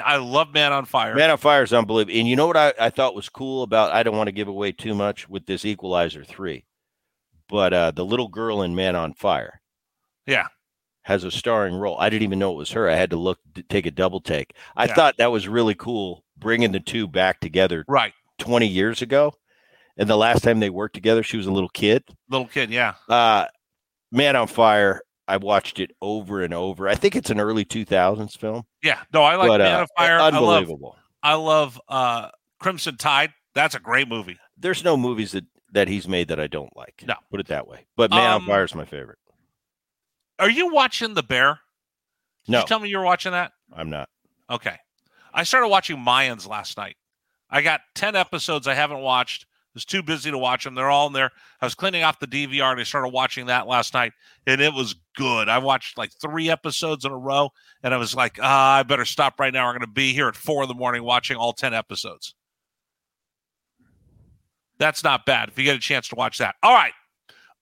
I 0.04 0.16
love 0.16 0.52
Man 0.52 0.72
on 0.72 0.84
Fire. 0.84 1.14
Man 1.14 1.30
on 1.30 1.38
Fire 1.38 1.62
is 1.62 1.72
unbelievable. 1.72 2.18
And 2.18 2.26
you 2.28 2.34
know 2.34 2.48
what 2.48 2.56
I, 2.56 2.72
I 2.80 2.90
thought 2.90 3.14
was 3.14 3.28
cool 3.28 3.62
about 3.62 3.92
I 3.92 4.02
don't 4.02 4.16
want 4.16 4.26
to 4.26 4.32
give 4.32 4.48
away 4.48 4.72
too 4.72 4.94
much 4.94 5.28
with 5.28 5.46
this 5.46 5.64
Equalizer 5.64 6.24
3. 6.24 6.64
But 7.48 7.72
uh, 7.72 7.90
the 7.92 8.04
little 8.04 8.28
girl 8.28 8.62
in 8.62 8.74
Man 8.74 8.96
on 8.96 9.12
Fire 9.14 9.60
Yeah. 10.26 10.46
has 11.02 11.22
a 11.24 11.30
starring 11.30 11.74
role. 11.76 11.96
I 11.98 12.08
didn't 12.10 12.24
even 12.24 12.38
know 12.38 12.52
it 12.52 12.56
was 12.58 12.72
her. 12.72 12.88
I 12.88 12.94
had 12.96 13.10
to 13.10 13.16
look 13.16 13.38
to 13.54 13.62
take 13.62 13.86
a 13.86 13.90
double 13.90 14.20
take. 14.20 14.54
I 14.76 14.86
Yeah. 14.86 14.94
thought 14.94 15.16
that 15.18 15.30
was 15.30 15.46
really 15.48 15.74
cool 15.74 16.24
bringing 16.36 16.72
the 16.72 16.80
two 16.80 17.06
back 17.06 17.40
together 17.40 17.84
Right. 17.88 18.12
20 18.38 18.66
years 18.66 19.00
ago. 19.02 19.32
And 19.96 20.10
the 20.10 20.16
last 20.16 20.42
time 20.42 20.60
they 20.60 20.68
worked 20.70 20.94
together, 20.94 21.22
she 21.22 21.36
was 21.38 21.46
a 21.46 21.52
little 21.52 21.70
kid. 21.70 22.04
Little 22.28 22.46
kid. 22.48 22.70
Yeah. 22.70 22.94
Uh, 23.08 23.46
Man 24.12 24.36
on 24.36 24.46
Fire, 24.48 25.00
I 25.28 25.36
watched 25.38 25.78
it 25.80 25.90
over 26.02 26.42
and 26.42 26.52
over. 26.54 26.88
I 26.88 26.94
think 26.94 27.16
it's 27.16 27.30
an 27.30 27.40
early 27.40 27.64
2000s 27.64 28.36
film, 28.36 28.64
Yeah. 28.82 29.00
No, 29.12 29.22
I 29.22 29.36
like 29.36 29.48
but 29.48 29.60
Man 29.60 29.74
uh, 29.74 29.80
on 29.80 29.86
Fire. 29.96 30.18
I 30.18 30.28
love 30.30 30.34
unbelievable. 30.34 30.96
I 31.22 31.34
love 31.34 31.80
uh 31.88 32.28
Crimson 32.60 32.96
Tide. 32.96 33.32
That's 33.54 33.74
a 33.74 33.80
great 33.80 34.08
movie. 34.08 34.38
there's 34.58 34.84
no 34.84 34.96
movies 34.96 35.32
that 35.32 35.44
that 35.72 35.88
he's 35.88 36.06
made 36.08 36.28
that 36.28 36.40
I 36.40 36.46
don't 36.46 36.74
like. 36.76 37.04
No. 37.06 37.14
put 37.30 37.40
it 37.40 37.48
that 37.48 37.66
way. 37.66 37.86
But 37.96 38.10
Man 38.10 38.30
Um, 38.30 38.42
on 38.42 38.48
Fire 38.48 38.64
is 38.64 38.74
my 38.74 38.84
favorite. 38.84 39.18
Are 40.38 40.50
you 40.50 40.72
watching 40.72 41.14
The 41.14 41.22
Bear? 41.22 41.60
Did 42.44 42.52
No, 42.52 42.60
you 42.60 42.66
tell 42.66 42.78
me 42.78 42.88
you're 42.88 43.02
watching 43.02 43.32
that? 43.32 43.52
I'm 43.72 43.90
not. 43.90 44.08
Okay. 44.50 44.76
I 45.34 45.42
started 45.42 45.68
watching 45.68 45.96
Mayans 45.96 46.48
last 46.48 46.76
night. 46.76 46.96
I 47.50 47.62
got 47.62 47.80
10 47.94 48.16
episodes 48.16 48.66
I 48.66 48.74
haven't 48.74 49.00
watched. 49.00 49.44
I 49.50 49.76
was 49.76 49.84
too 49.84 50.02
busy 50.02 50.30
to 50.30 50.38
watch 50.38 50.64
them. 50.64 50.74
They're 50.74 50.88
all 50.90 51.06
in 51.06 51.12
there. 51.12 51.30
I 51.60 51.66
was 51.66 51.74
cleaning 51.74 52.02
off 52.02 52.18
the 52.18 52.26
DVR 52.26 52.70
and 52.72 52.80
I 52.80 52.84
started 52.84 53.08
watching 53.08 53.46
that 53.46 53.66
last 53.66 53.92
night 53.92 54.12
and 54.46 54.60
it 54.60 54.72
was 54.72 54.94
good. 55.16 55.48
I 55.48 55.58
watched 55.58 55.98
like 55.98 56.12
three 56.20 56.48
episodes 56.48 57.04
in 57.04 57.12
a 57.12 57.18
row 57.18 57.50
and 57.82 57.92
I 57.92 57.98
was 57.98 58.14
like, 58.14 58.38
ah, 58.42 58.76
I 58.78 58.82
better 58.84 59.04
stop 59.04 59.38
right 59.38 59.52
now. 59.52 59.66
I'm 59.66 59.72
going 59.74 59.80
to 59.82 59.86
be 59.86 60.12
here 60.14 60.28
at 60.28 60.36
four 60.36 60.62
in 60.62 60.68
the 60.68 60.74
morning 60.74 61.02
watching 61.02 61.36
all 61.36 61.52
10 61.52 61.74
episodes. 61.74 62.34
That's 64.78 65.02
not 65.02 65.26
bad 65.26 65.48
if 65.48 65.58
you 65.58 65.64
get 65.64 65.76
a 65.76 65.80
chance 65.80 66.08
to 66.08 66.14
watch 66.14 66.38
that. 66.38 66.56
All 66.62 66.74
right. 66.74 66.92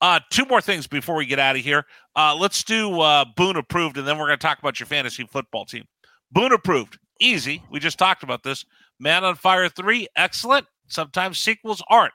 Uh, 0.00 0.20
two 0.30 0.44
more 0.46 0.60
things 0.60 0.86
before 0.86 1.14
we 1.14 1.24
get 1.26 1.38
out 1.38 1.56
of 1.56 1.62
here. 1.62 1.86
Uh, 2.16 2.36
let's 2.38 2.62
do 2.62 3.00
uh, 3.00 3.24
Boone 3.36 3.56
approved, 3.56 3.96
and 3.96 4.06
then 4.06 4.18
we're 4.18 4.26
going 4.26 4.38
to 4.38 4.46
talk 4.46 4.58
about 4.58 4.78
your 4.78 4.86
fantasy 4.86 5.24
football 5.24 5.64
team. 5.64 5.84
Boone 6.30 6.52
approved. 6.52 6.98
Easy. 7.20 7.62
We 7.70 7.80
just 7.80 7.98
talked 7.98 8.22
about 8.22 8.42
this. 8.42 8.64
Man 8.98 9.24
on 9.24 9.36
Fire 9.36 9.68
3, 9.68 10.08
excellent. 10.16 10.66
Sometimes 10.88 11.38
sequels 11.38 11.82
aren't. 11.88 12.12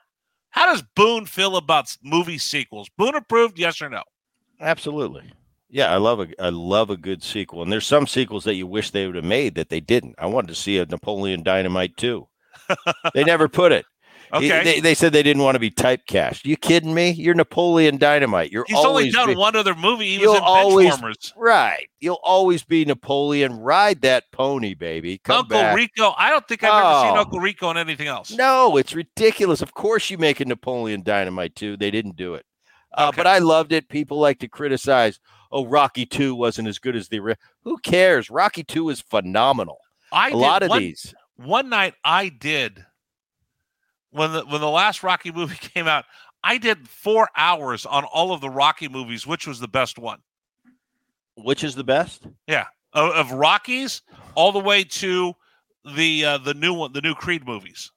How 0.50 0.66
does 0.66 0.82
Boone 0.94 1.26
feel 1.26 1.56
about 1.56 1.96
movie 2.02 2.38
sequels? 2.38 2.88
Boone 2.96 3.14
approved, 3.14 3.58
yes 3.58 3.80
or 3.80 3.88
no? 3.88 4.02
Absolutely. 4.60 5.32
Yeah, 5.68 5.92
I 5.92 5.96
love 5.98 6.20
a 6.20 6.28
I 6.42 6.48
love 6.48 6.90
a 6.90 6.96
good 6.96 7.22
sequel. 7.22 7.62
And 7.62 7.70
there's 7.72 7.86
some 7.86 8.08
sequels 8.08 8.42
that 8.44 8.56
you 8.56 8.66
wish 8.66 8.90
they 8.90 9.06
would 9.06 9.14
have 9.14 9.24
made 9.24 9.54
that 9.54 9.68
they 9.68 9.78
didn't. 9.78 10.16
I 10.18 10.26
wanted 10.26 10.48
to 10.48 10.54
see 10.56 10.78
a 10.78 10.84
Napoleon 10.84 11.44
Dynamite 11.44 11.96
too. 11.96 12.26
they 13.14 13.22
never 13.22 13.48
put 13.48 13.70
it. 13.70 13.86
Okay. 14.32 14.62
They, 14.64 14.80
they 14.80 14.94
said 14.94 15.12
they 15.12 15.22
didn't 15.22 15.42
want 15.42 15.56
to 15.56 15.58
be 15.58 15.70
typecast. 15.70 16.44
You 16.44 16.56
kidding 16.56 16.94
me? 16.94 17.10
You're 17.10 17.34
Napoleon 17.34 17.96
Dynamite. 17.98 18.52
You're 18.52 18.64
He's 18.68 18.76
only 18.78 19.10
done 19.10 19.28
be- 19.28 19.34
one 19.34 19.56
other 19.56 19.74
movie. 19.74 20.16
He 20.18 20.24
was 20.26 20.36
in 20.38 20.42
always- 20.44 20.94
Benchwarmers. 20.94 21.32
right. 21.36 21.88
You'll 22.00 22.20
always 22.22 22.62
be 22.62 22.84
Napoleon. 22.84 23.54
Ride 23.58 24.02
that 24.02 24.24
pony, 24.32 24.74
baby. 24.74 25.18
Come 25.18 25.38
Uncle 25.40 25.58
back. 25.58 25.76
Rico. 25.76 26.14
I 26.16 26.30
don't 26.30 26.46
think 26.46 26.62
I've 26.64 26.70
ever 26.72 27.06
seen 27.08 27.16
Oh. 27.16 27.20
Uncle 27.20 27.40
Rico 27.40 27.70
in 27.70 27.76
anything 27.76 28.06
else. 28.06 28.30
No, 28.30 28.76
it's 28.76 28.94
ridiculous. 28.94 29.62
Of 29.62 29.74
course, 29.74 30.10
you 30.10 30.16
make 30.18 30.40
a 30.40 30.44
Napoleon 30.44 31.02
Dynamite 31.02 31.56
too. 31.56 31.76
They 31.76 31.90
didn't 31.90 32.16
do 32.16 32.34
it, 32.34 32.46
uh, 32.96 33.12
but 33.14 33.26
I 33.26 33.38
loved 33.38 33.72
it. 33.72 33.88
People 33.88 34.18
like 34.18 34.38
to 34.40 34.48
criticize. 34.48 35.18
Oh, 35.52 35.66
Rocky 35.66 36.06
Two 36.06 36.34
wasn't 36.36 36.68
as 36.68 36.78
good 36.78 36.94
as 36.94 37.08
the. 37.08 37.18
ori-" 37.18 37.34
Who 37.64 37.76
cares? 37.78 38.30
Rocky 38.30 38.62
Two 38.62 38.88
is 38.90 39.00
phenomenal. 39.00 39.78
I 40.12 40.28
a 40.28 40.30
did 40.30 40.36
lot 40.38 40.62
of 40.62 40.68
one, 40.70 40.78
these. 40.80 41.14
one 41.36 41.68
night 41.68 41.94
I 42.04 42.28
did 42.28 42.84
when 44.10 44.32
the 44.32 44.44
when 44.46 44.60
the 44.60 44.70
last 44.70 45.02
Rocky 45.02 45.32
movie 45.32 45.56
came 45.60 45.86
out, 45.86 46.04
I 46.42 46.58
did 46.58 46.88
four 46.88 47.28
hours 47.36 47.86
on 47.86 48.04
all 48.04 48.32
of 48.32 48.40
the 48.40 48.50
Rocky 48.50 48.88
movies. 48.88 49.26
Which 49.26 49.46
was 49.46 49.60
the 49.60 49.68
best 49.68 49.98
one? 49.98 50.20
Which 51.36 51.64
is 51.64 51.74
the 51.74 51.84
best? 51.84 52.26
Yeah, 52.46 52.66
of, 52.92 53.10
of 53.12 53.32
Rockies 53.32 54.02
all 54.34 54.52
the 54.52 54.58
way 54.58 54.84
to 54.84 55.34
the 55.96 56.24
uh, 56.24 56.38
the 56.38 56.54
new 56.54 56.74
one, 56.74 56.92
the 56.92 57.00
new 57.00 57.14
Creed 57.14 57.46
movies. 57.46 57.90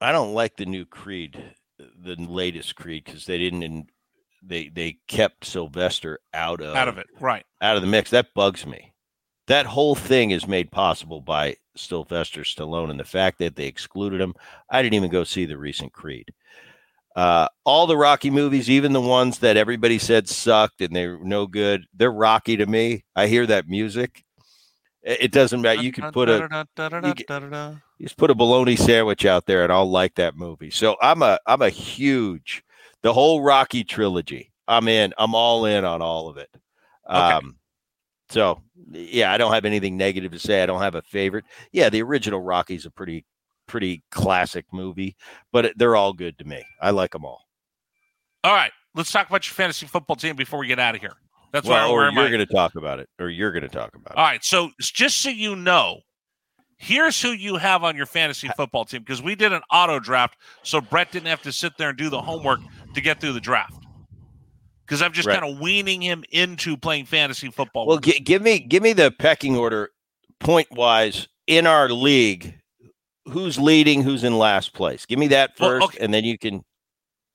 I 0.00 0.12
don't 0.12 0.34
like 0.34 0.56
the 0.56 0.66
new 0.66 0.84
Creed, 0.84 1.42
the 1.78 2.16
latest 2.16 2.74
Creed, 2.74 3.04
because 3.04 3.26
they 3.26 3.38
didn't. 3.38 3.62
In, 3.62 3.86
they 4.42 4.68
they 4.68 4.98
kept 5.06 5.44
Sylvester 5.44 6.18
out 6.34 6.60
of 6.60 6.74
out 6.74 6.88
of 6.88 6.98
it, 6.98 7.06
right? 7.20 7.44
Out 7.60 7.76
of 7.76 7.82
the 7.82 7.88
mix. 7.88 8.10
That 8.10 8.34
bugs 8.34 8.66
me. 8.66 8.94
That 9.46 9.66
whole 9.66 9.94
thing 9.94 10.30
is 10.30 10.46
made 10.46 10.70
possible 10.70 11.20
by 11.20 11.56
Sylvester 11.76 12.42
Stallone, 12.42 12.90
and 12.90 13.00
the 13.00 13.04
fact 13.04 13.38
that 13.38 13.56
they 13.56 13.66
excluded 13.66 14.20
him. 14.20 14.34
I 14.70 14.82
didn't 14.82 14.94
even 14.94 15.10
go 15.10 15.24
see 15.24 15.46
the 15.46 15.58
recent 15.58 15.92
Creed. 15.92 16.32
Uh, 17.14 17.46
all 17.64 17.86
the 17.86 17.96
Rocky 17.96 18.30
movies, 18.30 18.70
even 18.70 18.92
the 18.92 19.00
ones 19.00 19.38
that 19.40 19.56
everybody 19.56 19.98
said 19.98 20.28
sucked 20.28 20.80
and 20.80 20.96
they're 20.96 21.18
no 21.18 21.46
good, 21.46 21.84
they're 21.94 22.10
Rocky 22.12 22.56
to 22.56 22.66
me. 22.66 23.04
I 23.14 23.26
hear 23.26 23.46
that 23.46 23.68
music. 23.68 24.24
It 25.02 25.32
doesn't 25.32 25.60
matter. 25.60 25.82
You 25.82 25.92
can 25.92 26.12
put 26.12 26.28
a 26.28 26.48
you, 27.08 27.14
can, 27.14 27.26
you 27.98 28.06
just 28.06 28.16
put 28.16 28.30
a 28.30 28.34
bologna 28.36 28.76
sandwich 28.76 29.26
out 29.26 29.46
there, 29.46 29.64
and 29.64 29.72
I'll 29.72 29.90
like 29.90 30.14
that 30.14 30.36
movie. 30.36 30.70
So 30.70 30.96
I'm 31.02 31.22
a 31.22 31.40
I'm 31.44 31.60
a 31.60 31.70
huge 31.70 32.62
the 33.02 33.12
whole 33.12 33.42
Rocky 33.42 33.82
trilogy. 33.82 34.52
I'm 34.68 34.86
in. 34.86 35.12
I'm 35.18 35.34
all 35.34 35.66
in 35.66 35.84
on 35.84 36.00
all 36.02 36.28
of 36.28 36.36
it. 36.36 36.48
Okay. 37.10 37.48
So 38.32 38.62
yeah, 38.90 39.30
I 39.30 39.36
don't 39.36 39.52
have 39.52 39.66
anything 39.66 39.98
negative 39.98 40.32
to 40.32 40.38
say. 40.38 40.62
I 40.62 40.66
don't 40.66 40.80
have 40.80 40.94
a 40.94 41.02
favorite. 41.02 41.44
Yeah, 41.70 41.90
the 41.90 42.02
original 42.02 42.40
Rocky's 42.40 42.86
a 42.86 42.90
pretty 42.90 43.26
pretty 43.66 44.02
classic 44.10 44.64
movie, 44.72 45.16
but 45.52 45.72
they're 45.76 45.96
all 45.96 46.14
good 46.14 46.38
to 46.38 46.44
me. 46.44 46.64
I 46.80 46.90
like 46.90 47.12
them 47.12 47.26
all. 47.26 47.42
All 48.42 48.54
right, 48.54 48.72
let's 48.94 49.12
talk 49.12 49.28
about 49.28 49.46
your 49.46 49.54
fantasy 49.54 49.86
football 49.86 50.16
team 50.16 50.34
before 50.34 50.58
we 50.58 50.66
get 50.66 50.78
out 50.78 50.94
of 50.94 51.00
here. 51.00 51.12
That's 51.52 51.68
well, 51.68 51.92
why 51.92 52.10
you're 52.10 52.28
going 52.30 52.38
to 52.38 52.46
talk 52.46 52.74
about 52.74 52.98
it, 52.98 53.08
or 53.18 53.28
you're 53.28 53.52
going 53.52 53.62
to 53.62 53.68
talk 53.68 53.94
about 53.94 54.12
it. 54.12 54.18
All 54.18 54.24
right, 54.24 54.42
so 54.42 54.70
just 54.80 55.18
so 55.18 55.28
you 55.28 55.54
know, 55.54 56.00
here's 56.78 57.20
who 57.20 57.28
you 57.32 57.56
have 57.56 57.84
on 57.84 57.96
your 57.96 58.06
fantasy 58.06 58.48
football 58.56 58.86
team 58.86 59.02
because 59.02 59.22
we 59.22 59.34
did 59.34 59.52
an 59.52 59.60
auto 59.70 60.00
draft, 60.00 60.38
so 60.62 60.80
Bret 60.80 61.12
didn't 61.12 61.28
have 61.28 61.42
to 61.42 61.52
sit 61.52 61.76
there 61.76 61.90
and 61.90 61.98
do 61.98 62.08
the 62.08 62.22
homework 62.22 62.60
to 62.94 63.00
get 63.02 63.20
through 63.20 63.34
the 63.34 63.40
draft. 63.40 63.81
Because 64.84 65.00
I'm 65.02 65.12
just 65.12 65.28
right. 65.28 65.38
kind 65.38 65.52
of 65.54 65.60
weaning 65.60 66.02
him 66.02 66.24
into 66.30 66.76
playing 66.76 67.06
fantasy 67.06 67.50
football. 67.50 67.86
Well, 67.86 67.98
g- 67.98 68.18
give 68.20 68.42
me 68.42 68.58
give 68.58 68.82
me 68.82 68.92
the 68.92 69.10
pecking 69.10 69.56
order, 69.56 69.90
point 70.40 70.68
wise 70.72 71.28
in 71.46 71.66
our 71.66 71.88
league 71.88 72.58
who's 73.26 73.58
leading, 73.58 74.02
who's 74.02 74.24
in 74.24 74.36
last 74.36 74.74
place. 74.74 75.06
Give 75.06 75.18
me 75.18 75.28
that 75.28 75.56
first, 75.56 75.80
well, 75.80 75.84
okay. 75.84 75.98
and 76.00 76.12
then 76.12 76.24
you 76.24 76.38
can. 76.38 76.64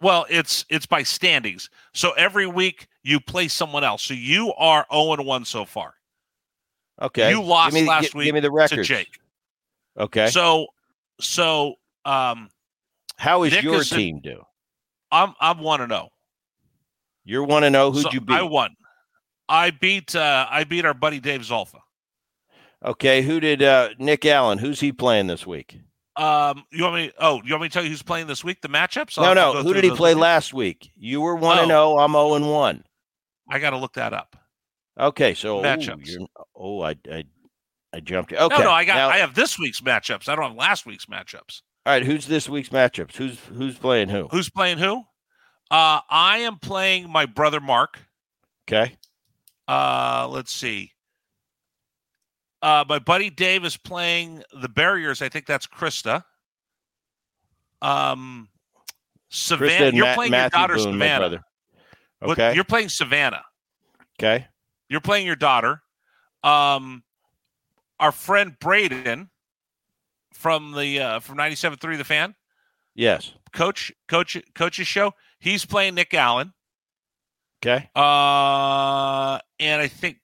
Well, 0.01 0.25
it's 0.29 0.65
it's 0.69 0.85
by 0.85 1.03
standings. 1.03 1.69
So 1.93 2.11
every 2.11 2.45
week 2.45 2.87
you 3.03 3.19
play 3.19 3.47
someone 3.47 3.83
else. 3.83 4.03
So 4.03 4.13
you 4.13 4.53
are 4.53 4.81
zero 4.81 4.85
oh 4.91 5.13
and 5.13 5.25
one 5.25 5.45
so 5.45 5.65
far. 5.65 5.93
Okay. 7.01 7.29
You 7.29 7.41
lost 7.41 7.73
me, 7.73 7.87
last 7.87 8.11
g- 8.11 8.17
week. 8.17 8.25
Give 8.25 8.35
me 8.35 8.41
the 8.41 8.51
record, 8.51 8.83
Jake. 8.83 9.19
Okay. 9.97 10.27
So 10.27 10.67
so 11.19 11.75
um, 12.05 12.49
how 13.15 13.43
is 13.43 13.53
Nick 13.53 13.63
your 13.63 13.81
is 13.81 13.89
team 13.89 14.17
in, 14.17 14.21
do? 14.21 14.43
I'm 15.11 15.33
I'm 15.39 15.59
one 15.59 15.79
to 15.79 15.87
know. 15.87 16.09
You're 17.27 17.43
one 17.43 17.63
to 17.63 17.69
know. 17.69 17.91
Who'd 17.91 18.03
so 18.03 18.11
you 18.11 18.21
beat? 18.21 18.35
I 18.35 18.43
won. 18.43 18.75
I 19.49 19.71
beat 19.71 20.15
uh 20.15 20.47
I 20.49 20.63
beat 20.63 20.85
our 20.85 20.93
buddy 20.93 21.19
Dave 21.19 21.41
Zolfa. 21.41 21.79
Okay, 22.85 23.21
who 23.21 23.39
did 23.39 23.63
uh, 23.63 23.89
Nick 23.97 24.25
Allen? 24.25 24.59
Who's 24.59 24.79
he 24.79 24.91
playing 24.91 25.27
this 25.27 25.47
week? 25.47 25.79
Um, 26.15 26.63
you 26.71 26.83
want 26.83 26.95
me? 26.95 27.11
Oh, 27.19 27.41
you 27.43 27.53
want 27.53 27.63
me 27.63 27.69
to 27.69 27.73
tell 27.73 27.83
you 27.83 27.89
who's 27.89 28.03
playing 28.03 28.27
this 28.27 28.43
week? 28.43 28.61
The 28.61 28.69
matchups? 28.69 29.17
No, 29.17 29.33
no. 29.33 29.61
Who 29.61 29.73
did 29.73 29.83
he 29.83 29.91
play 29.91 30.13
last 30.13 30.53
week? 30.53 30.91
You 30.95 31.21
were 31.21 31.35
one 31.35 31.59
and 31.59 31.67
zero. 31.67 31.79
Oh. 31.79 31.97
I'm 31.97 32.11
zero 32.11 32.35
and 32.35 32.49
one. 32.49 32.83
I 33.49 33.59
got 33.59 33.71
to 33.71 33.77
look 33.77 33.93
that 33.93 34.13
up. 34.13 34.35
Okay, 34.99 35.33
so 35.33 35.61
matchups. 35.61 36.09
Ooh, 36.09 36.27
oh, 36.55 36.81
I, 36.81 36.95
I, 37.11 37.23
I 37.93 37.99
jumped. 37.99 38.31
Okay, 38.33 38.57
no, 38.57 38.63
no. 38.63 38.71
I 38.71 38.85
got. 38.85 38.95
Now, 38.95 39.09
I 39.09 39.17
have 39.17 39.35
this 39.35 39.59
week's 39.59 39.81
matchups. 39.81 40.29
I 40.29 40.35
don't 40.35 40.45
have 40.45 40.55
last 40.55 40.85
week's 40.85 41.05
matchups. 41.07 41.61
All 41.85 41.93
right, 41.93 42.03
who's 42.03 42.27
this 42.27 42.47
week's 42.47 42.69
matchups? 42.69 43.15
Who's 43.15 43.39
who's 43.39 43.77
playing 43.77 44.09
who? 44.09 44.27
Who's 44.29 44.49
playing 44.49 44.77
who? 44.77 45.03
Uh, 45.69 45.99
I 46.09 46.39
am 46.39 46.57
playing 46.57 47.09
my 47.09 47.25
brother 47.25 47.59
Mark. 47.59 47.99
Okay. 48.67 48.95
Uh, 49.67 50.27
let's 50.29 50.53
see. 50.53 50.91
Uh, 52.61 52.85
my 52.87 52.99
buddy 52.99 53.29
Dave 53.29 53.65
is 53.65 53.77
playing 53.77 54.43
the 54.61 54.69
barriers. 54.69 55.21
I 55.21 55.29
think 55.29 55.45
that's 55.45 55.67
Krista. 55.67 56.23
Um, 57.81 58.49
Savannah. 59.29 59.95
You're 59.95 60.05
Ma- 60.05 60.15
playing 60.15 60.31
Matthew 60.31 60.57
your 60.57 60.67
daughter 60.67 60.75
Boone, 60.75 60.93
Savannah. 60.93 61.43
Okay. 62.23 62.55
You're 62.55 62.63
playing 62.63 62.89
Savannah. 62.89 63.43
Okay. 64.19 64.47
You're 64.89 65.01
playing 65.01 65.27
your 65.27 65.35
daughter. 65.35 65.81
Um, 66.43 67.03
our 67.99 68.11
friend 68.11 68.55
Braden 68.59 69.29
from 70.33 70.71
the 70.73 70.99
uh, 70.99 71.19
from 71.19 71.37
97.3 71.37 71.97
The 71.97 72.03
Fan. 72.03 72.35
Yes. 72.95 73.33
Coach, 73.53 73.91
coach, 74.07 74.37
coach's 74.55 74.87
show. 74.87 75.13
He's 75.39 75.65
playing 75.65 75.95
Nick 75.95 76.13
Allen. 76.13 76.53
Okay. 77.63 77.89
Uh, 77.95 79.39
and 79.59 79.81
I 79.81 79.87
think 79.87 80.17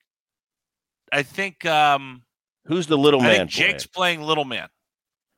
I 1.12 1.24
think 1.24 1.66
um 1.66 2.24
who's 2.66 2.88
the 2.88 2.98
little 2.98 3.22
I 3.22 3.26
man? 3.26 3.48
Jake's 3.48 3.88
playing 3.88 4.22
little 4.22 4.46
man, 4.46 4.68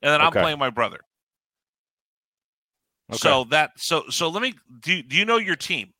and 0.02 0.12
then 0.12 0.22
okay. 0.22 0.40
I'm 0.40 0.44
playing 0.44 0.60
my 0.60 0.70
brother. 0.70 1.00
Okay. 3.12 3.18
So 3.18 3.46
that 3.46 3.72
so 3.78 4.04
so 4.10 4.30
let 4.30 4.42
me 4.42 4.56
do. 4.82 5.02
Do 5.04 5.16
you 5.16 5.26
know 5.26 5.38
your 5.38 5.56
team? 5.56 5.94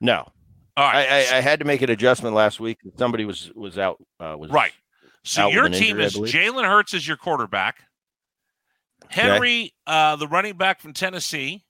No. 0.00 0.28
All 0.76 0.84
right. 0.84 1.08
I, 1.08 1.36
I, 1.36 1.38
I 1.38 1.40
had 1.40 1.60
to 1.60 1.64
make 1.64 1.80
an 1.80 1.90
adjustment 1.90 2.34
last 2.34 2.60
week. 2.60 2.78
Somebody 2.98 3.24
was 3.24 3.50
was 3.54 3.78
out. 3.78 3.96
Uh, 4.20 4.36
was 4.38 4.50
right. 4.50 4.72
So 5.24 5.48
your 5.48 5.68
team 5.68 5.98
injury, 5.98 6.28
is 6.28 6.34
Jalen 6.34 6.64
Hurts 6.64 6.94
is 6.94 7.06
your 7.06 7.16
quarterback. 7.16 7.82
Henry, 9.08 9.64
okay. 9.64 9.72
uh, 9.86 10.16
the 10.16 10.28
running 10.28 10.56
back 10.56 10.80
from 10.80 10.92
Tennessee. 10.92 11.64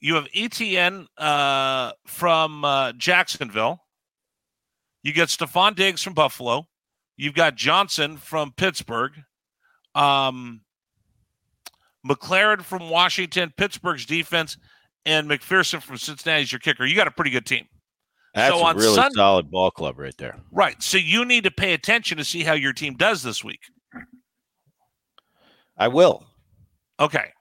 You 0.00 0.14
have 0.14 0.26
Etienne 0.34 1.06
uh, 1.18 1.92
from 2.06 2.64
uh, 2.64 2.92
Jacksonville. 2.92 3.80
You 5.02 5.12
get 5.12 5.28
Stefon 5.28 5.74
Diggs 5.76 6.02
from 6.02 6.14
Buffalo. 6.14 6.66
You've 7.16 7.34
got 7.34 7.54
Johnson 7.54 8.16
from 8.16 8.52
Pittsburgh. 8.56 9.12
Um, 9.94 10.62
McLaurin 12.06 12.62
from 12.62 12.88
Washington, 12.88 13.52
Pittsburgh's 13.56 14.06
defense, 14.06 14.56
and 15.04 15.28
McPherson 15.28 15.82
from 15.82 15.98
Cincinnati 15.98 16.42
is 16.42 16.52
your 16.52 16.60
kicker. 16.60 16.86
You 16.86 16.96
got 16.96 17.08
a 17.08 17.12
pretty 17.12 17.30
good 17.30 17.46
team. 17.46 17.66
That's 18.34 18.54
so 18.54 18.64
a 18.64 18.74
really 18.74 18.94
Sunday, 18.94 19.16
solid 19.16 19.50
ball 19.50 19.70
club 19.70 19.98
right 19.98 20.16
there. 20.16 20.38
Right. 20.52 20.80
So 20.82 20.96
you 20.96 21.24
need 21.24 21.44
to 21.44 21.50
pay 21.50 21.74
attention 21.74 22.16
to 22.18 22.24
see 22.24 22.42
how 22.42 22.52
your 22.52 22.72
team 22.72 22.96
does 22.96 23.22
this 23.22 23.42
week. 23.42 23.60
I 25.76 25.88
will. 25.88 26.26
Okay. 27.00 27.32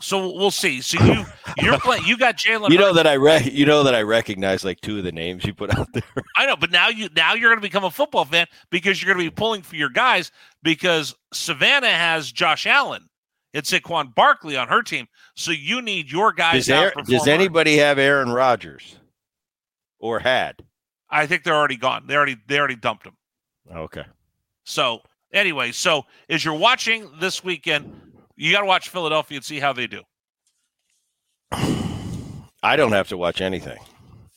So 0.00 0.30
we'll 0.32 0.50
see. 0.50 0.80
So 0.82 1.02
you 1.02 1.24
you're 1.58 1.78
playing. 1.78 2.04
You 2.04 2.18
got 2.18 2.36
Jalen. 2.36 2.70
You 2.70 2.78
know 2.78 2.92
that 2.92 3.06
I 3.06 3.14
re- 3.14 3.50
You 3.50 3.64
know 3.64 3.82
that 3.82 3.94
I 3.94 4.02
recognize 4.02 4.64
like 4.64 4.80
two 4.80 4.98
of 4.98 5.04
the 5.04 5.12
names 5.12 5.44
you 5.44 5.54
put 5.54 5.76
out 5.76 5.92
there. 5.92 6.02
I 6.36 6.46
know, 6.46 6.56
but 6.56 6.70
now 6.70 6.88
you 6.88 7.08
now 7.16 7.34
you're 7.34 7.50
going 7.50 7.58
to 7.58 7.66
become 7.66 7.84
a 7.84 7.90
football 7.90 8.24
fan 8.24 8.46
because 8.70 9.02
you're 9.02 9.12
going 9.12 9.24
to 9.24 9.30
be 9.30 9.34
pulling 9.34 9.62
for 9.62 9.76
your 9.76 9.88
guys 9.88 10.32
because 10.62 11.14
Savannah 11.32 11.88
has 11.88 12.30
Josh 12.30 12.66
Allen 12.66 13.08
and 13.54 13.64
Saquon 13.64 14.14
Barkley 14.14 14.56
on 14.56 14.68
her 14.68 14.82
team. 14.82 15.06
So 15.34 15.50
you 15.50 15.80
need 15.80 16.10
your 16.10 16.32
guys. 16.32 16.66
Does, 16.66 16.92
does 17.06 17.26
anybody 17.26 17.78
have 17.78 17.98
Aaron 17.98 18.30
Rodgers 18.30 18.96
or 19.98 20.18
had? 20.18 20.62
I 21.08 21.26
think 21.26 21.42
they're 21.42 21.54
already 21.54 21.76
gone. 21.76 22.06
They 22.06 22.16
already 22.16 22.36
they 22.46 22.58
already 22.58 22.76
dumped 22.76 23.06
him. 23.06 23.16
Okay. 23.74 24.04
So 24.64 25.00
anyway, 25.32 25.72
so 25.72 26.04
as 26.28 26.44
you're 26.44 26.54
watching 26.54 27.10
this 27.18 27.42
weekend 27.42 28.05
you 28.36 28.52
got 28.52 28.60
to 28.60 28.66
watch 28.66 28.88
Philadelphia 28.88 29.36
and 29.36 29.44
see 29.44 29.58
how 29.58 29.72
they 29.72 29.86
do. 29.86 30.02
I 32.62 32.76
don't 32.76 32.92
have 32.92 33.08
to 33.08 33.16
watch 33.16 33.40
anything. 33.40 33.78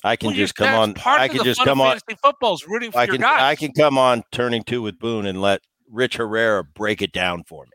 I 0.03 0.15
can 0.15 0.27
well, 0.27 0.35
just 0.35 0.55
come 0.55 0.73
on. 0.73 0.95
I 1.05 1.27
can 1.27 1.43
just 1.43 1.61
come 1.63 1.81
on. 1.81 1.99
Football's 2.23 2.65
rooting 2.67 2.91
for 2.91 2.99
I 2.99 3.07
can. 3.07 3.23
I 3.23 3.55
can 3.55 3.73
come 3.73 3.97
on 3.97 4.23
turning 4.31 4.63
two 4.63 4.81
with 4.81 4.97
Boone 4.97 5.25
and 5.25 5.41
let 5.41 5.61
Rich 5.89 6.17
Herrera 6.17 6.63
break 6.63 7.01
it 7.01 7.11
down 7.11 7.43
for 7.43 7.63
me. 7.65 7.71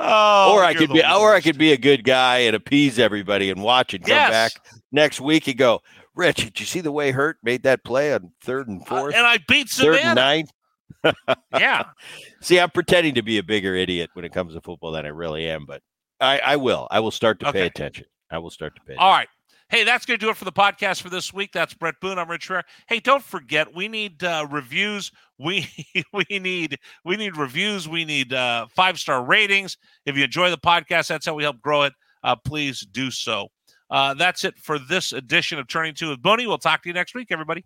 Oh, 0.00 0.54
or 0.54 0.64
I 0.64 0.74
could 0.74 0.90
be, 0.90 1.00
worst. 1.00 1.16
or 1.16 1.34
I 1.34 1.40
could 1.40 1.58
be 1.58 1.72
a 1.72 1.76
good 1.76 2.04
guy 2.04 2.38
and 2.38 2.54
appease 2.54 3.00
everybody 3.00 3.50
and 3.50 3.62
watch 3.62 3.94
and 3.94 4.04
come 4.04 4.16
yes. 4.16 4.30
back 4.30 4.52
next 4.92 5.20
week 5.20 5.48
and 5.48 5.58
go, 5.58 5.80
Rich, 6.14 6.36
did 6.36 6.60
you 6.60 6.66
see 6.66 6.80
the 6.80 6.92
way 6.92 7.10
Hurt 7.10 7.38
made 7.42 7.64
that 7.64 7.82
play 7.84 8.14
on 8.14 8.32
third 8.42 8.68
and 8.68 8.86
fourth? 8.86 9.14
Uh, 9.14 9.18
and 9.18 9.26
I 9.26 9.38
beat 9.48 9.68
Savannah. 9.68 9.96
Third 9.96 10.06
and 10.06 10.16
nine 10.16 10.46
yeah. 11.52 11.84
See, 12.40 12.60
I'm 12.60 12.70
pretending 12.70 13.14
to 13.14 13.22
be 13.22 13.38
a 13.38 13.42
bigger 13.42 13.74
idiot 13.74 14.10
when 14.14 14.24
it 14.24 14.32
comes 14.32 14.54
to 14.54 14.60
football 14.60 14.92
than 14.92 15.04
I 15.04 15.08
really 15.08 15.48
am, 15.48 15.66
but 15.66 15.82
I, 16.20 16.38
I 16.38 16.56
will. 16.56 16.86
I 16.90 17.00
will 17.00 17.10
start 17.10 17.40
to 17.40 17.48
okay. 17.48 17.60
pay 17.60 17.66
attention. 17.66 18.06
I 18.30 18.38
will 18.38 18.50
start 18.50 18.74
to 18.76 18.80
pay. 18.82 18.94
Attention. 18.94 19.04
All 19.04 19.12
right. 19.12 19.28
Hey, 19.70 19.84
that's 19.84 20.06
going 20.06 20.18
to 20.18 20.24
do 20.24 20.30
it 20.30 20.36
for 20.36 20.46
the 20.46 20.52
podcast 20.52 21.02
for 21.02 21.10
this 21.10 21.34
week. 21.34 21.52
That's 21.52 21.74
Bret 21.74 21.96
Boone. 22.00 22.18
I'm 22.18 22.30
Rich 22.30 22.48
Herrera. 22.48 22.64
Hey, 22.88 23.00
don't 23.00 23.22
forget 23.22 23.74
we 23.74 23.86
need 23.86 24.24
uh, 24.24 24.46
reviews. 24.50 25.12
We 25.40 25.68
we 26.12 26.40
need 26.40 26.80
we 27.04 27.16
need 27.16 27.36
reviews. 27.36 27.88
We 27.88 28.04
need 28.04 28.34
uh, 28.34 28.66
five 28.74 28.98
star 28.98 29.24
ratings. 29.24 29.76
If 30.04 30.16
you 30.16 30.24
enjoy 30.24 30.50
the 30.50 30.58
podcast, 30.58 31.06
that's 31.06 31.26
how 31.26 31.34
we 31.34 31.44
help 31.44 31.60
grow 31.60 31.84
it. 31.84 31.92
Uh, 32.24 32.34
please 32.34 32.80
do 32.80 33.12
so. 33.12 33.46
Uh, 33.88 34.14
that's 34.14 34.42
it 34.42 34.58
for 34.58 34.80
this 34.80 35.12
edition 35.12 35.60
of 35.60 35.68
Turning 35.68 35.94
Two 35.94 36.08
with 36.08 36.20
Booney. 36.20 36.48
We'll 36.48 36.58
talk 36.58 36.82
to 36.82 36.88
you 36.88 36.92
next 36.92 37.14
week, 37.14 37.28
everybody. 37.30 37.64